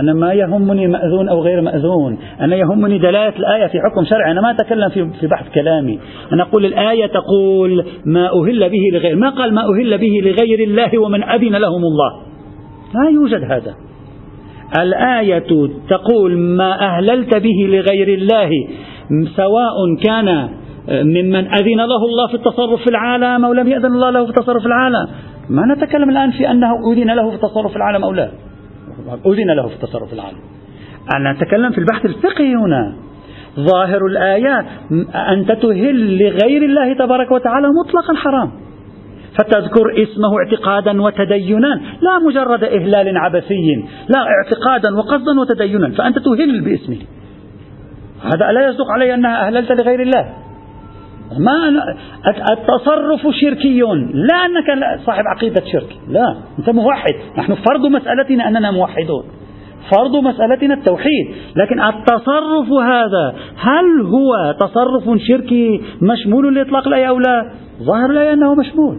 أنا 0.00 0.12
ما 0.12 0.32
يهمني 0.32 0.86
مأذون 0.86 1.28
أو 1.28 1.42
غير 1.42 1.60
مأذون. 1.60 2.18
أنا 2.40 2.56
يهمني 2.56 2.98
دلالة 2.98 3.36
الآية 3.36 3.66
في 3.66 3.78
حكم 3.78 4.04
شرعي. 4.04 4.30
أنا 4.30 4.40
ما 4.40 4.50
أتكلم 4.50 4.88
في, 4.88 5.26
بحث 5.26 5.54
كلامي. 5.54 5.98
أنا 6.32 6.42
أقول 6.42 6.64
الآية 6.64 7.06
تقول 7.06 7.84
ما 8.06 8.26
أهل 8.26 8.70
به 8.70 8.98
لغير 8.98 9.16
ما 9.16 9.30
قال 9.30 9.54
ما 9.54 9.62
أهل 9.62 9.98
به 9.98 10.20
لغير 10.22 10.68
الله 10.68 10.98
ومن 10.98 11.22
أذن 11.22 11.56
لهم 11.56 11.82
الله. 11.84 12.12
لا 12.94 13.10
يوجد 13.10 13.52
هذا. 13.52 13.74
الآية 14.82 15.72
تقول 15.88 16.38
ما 16.38 16.80
أهللت 16.80 17.36
به 17.36 17.66
لغير 17.68 18.08
الله. 18.08 18.50
سواء 19.36 19.74
كان 20.04 20.48
ممن 20.88 21.46
أذن 21.54 21.76
له 21.76 22.04
الله 22.08 22.26
في 22.28 22.34
التصرف 22.34 22.82
في 22.82 22.90
العالم 22.90 23.44
أو 23.44 23.52
لم 23.52 23.68
يأذن 23.68 23.86
الله 23.86 24.10
له 24.10 24.24
في 24.24 24.30
التصرف 24.30 24.62
في 24.62 24.66
العالم. 24.66 25.06
ما 25.50 25.74
نتكلم 25.74 26.10
الآن 26.10 26.30
في 26.30 26.50
أنه 26.50 26.92
أذن 26.92 27.10
له 27.10 27.30
في 27.30 27.36
التصرف 27.36 27.70
في 27.70 27.76
العالم 27.76 28.04
أو 28.04 28.12
لا. 28.12 28.28
أذن 29.26 29.50
له 29.50 29.68
في 29.68 29.74
التصرف 29.74 30.08
في 30.08 30.14
العالم 30.14 30.38
أنا 31.16 31.30
أتكلم 31.30 31.70
في 31.70 31.78
البحث 31.78 32.04
الفقهي 32.04 32.54
هنا. 32.54 32.96
ظاهر 33.60 34.06
الآيات 34.06 34.64
أنت 35.14 35.52
تهل 35.52 36.18
لغير 36.18 36.62
الله 36.62 36.94
تبارك 36.94 37.30
وتعالى 37.30 37.68
مطلقا 37.68 38.14
حرام. 38.14 38.50
فتذكر 39.38 40.02
اسمه 40.02 40.38
اعتقادا 40.38 41.02
وتدينا. 41.02 41.80
لا 42.00 42.18
مجرد 42.26 42.64
إهلال 42.64 43.18
عبثي 43.18 43.84
لا 44.08 44.18
اعتقادا 44.18 44.96
وقصدا 44.96 45.40
وتدينا. 45.40 45.90
فأنت 45.90 46.18
تهل 46.18 46.60
باسمه. 46.64 46.98
هذا 48.22 48.52
لا 48.52 48.68
يصدق 48.68 48.86
علي 48.94 49.14
أنها 49.14 49.46
أهللت 49.46 49.72
لغير 49.72 50.02
الله. 50.02 50.43
ما 51.38 51.84
التصرف 52.52 53.34
شركي 53.40 53.80
لا 54.12 54.36
أنك 54.46 54.98
صاحب 55.06 55.22
عقيدة 55.36 55.62
شرك. 55.72 55.98
لا. 56.08 56.36
أنت 56.58 56.70
موحد. 56.70 57.14
نحن 57.38 57.54
فرض 57.54 57.86
مسألتنا 57.86 58.48
أننا 58.48 58.70
موحدون. 58.70 59.24
فرض 59.96 60.16
مسألتنا 60.16 60.74
التوحيد. 60.74 61.26
لكن 61.56 61.80
التصرف 61.82 62.72
هذا 62.82 63.34
هل 63.56 64.00
هو 64.06 64.54
تصرف 64.60 65.18
شركي 65.28 65.80
مشمول 66.02 66.54
لإطلاق 66.54 66.88
الآية 66.88 67.08
أو 67.08 67.18
لا؟ 67.18 67.50
ظاهر 67.82 68.10
الآية 68.10 68.32
أنه 68.32 68.54
مشمول. 68.54 68.98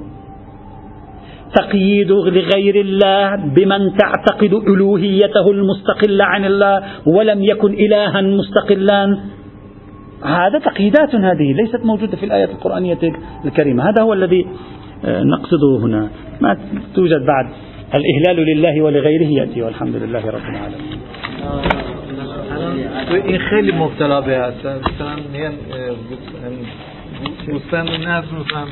تقييد 1.55 2.11
لغير 2.11 2.75
الله 2.75 3.35
بمن 3.35 3.97
تعتقد 3.97 4.53
ألوهيته 4.53 5.51
المستقلة 5.51 6.25
عن 6.25 6.45
الله 6.45 6.83
ولم 7.05 7.43
يكن 7.43 7.73
إلها 7.73 8.21
مستقلا. 8.21 9.17
هذا 10.25 10.59
تقييدات 10.59 11.15
هذه 11.15 11.53
ليست 11.53 11.85
موجودة 11.85 12.17
في 12.17 12.25
الآية 12.25 12.45
القرآنية 12.45 12.99
الكريمة. 13.45 13.89
هذا 13.89 14.01
هو 14.01 14.13
الذي 14.13 14.47
آه، 15.05 15.23
نقصده 15.23 15.85
هنا. 15.85 16.09
ما 16.41 16.57
توجد 16.95 17.25
بعد. 17.25 17.47
الإهلال 17.95 18.45
لله 18.45 18.81
ولغيره 18.81 19.27
يأتي 19.27 19.61
والحمد 19.61 19.95
لله 19.95 20.29
رب 20.29 20.49
العالمين. 20.49 20.99
این 23.11 23.37
خیلی 23.37 23.71
مبتلا 23.71 24.21
به 24.21 24.37
هستن 24.37 24.79
مثلا 24.79 25.15
میگن 25.33 25.53
بستان 27.47 27.87
نظم 27.87 28.37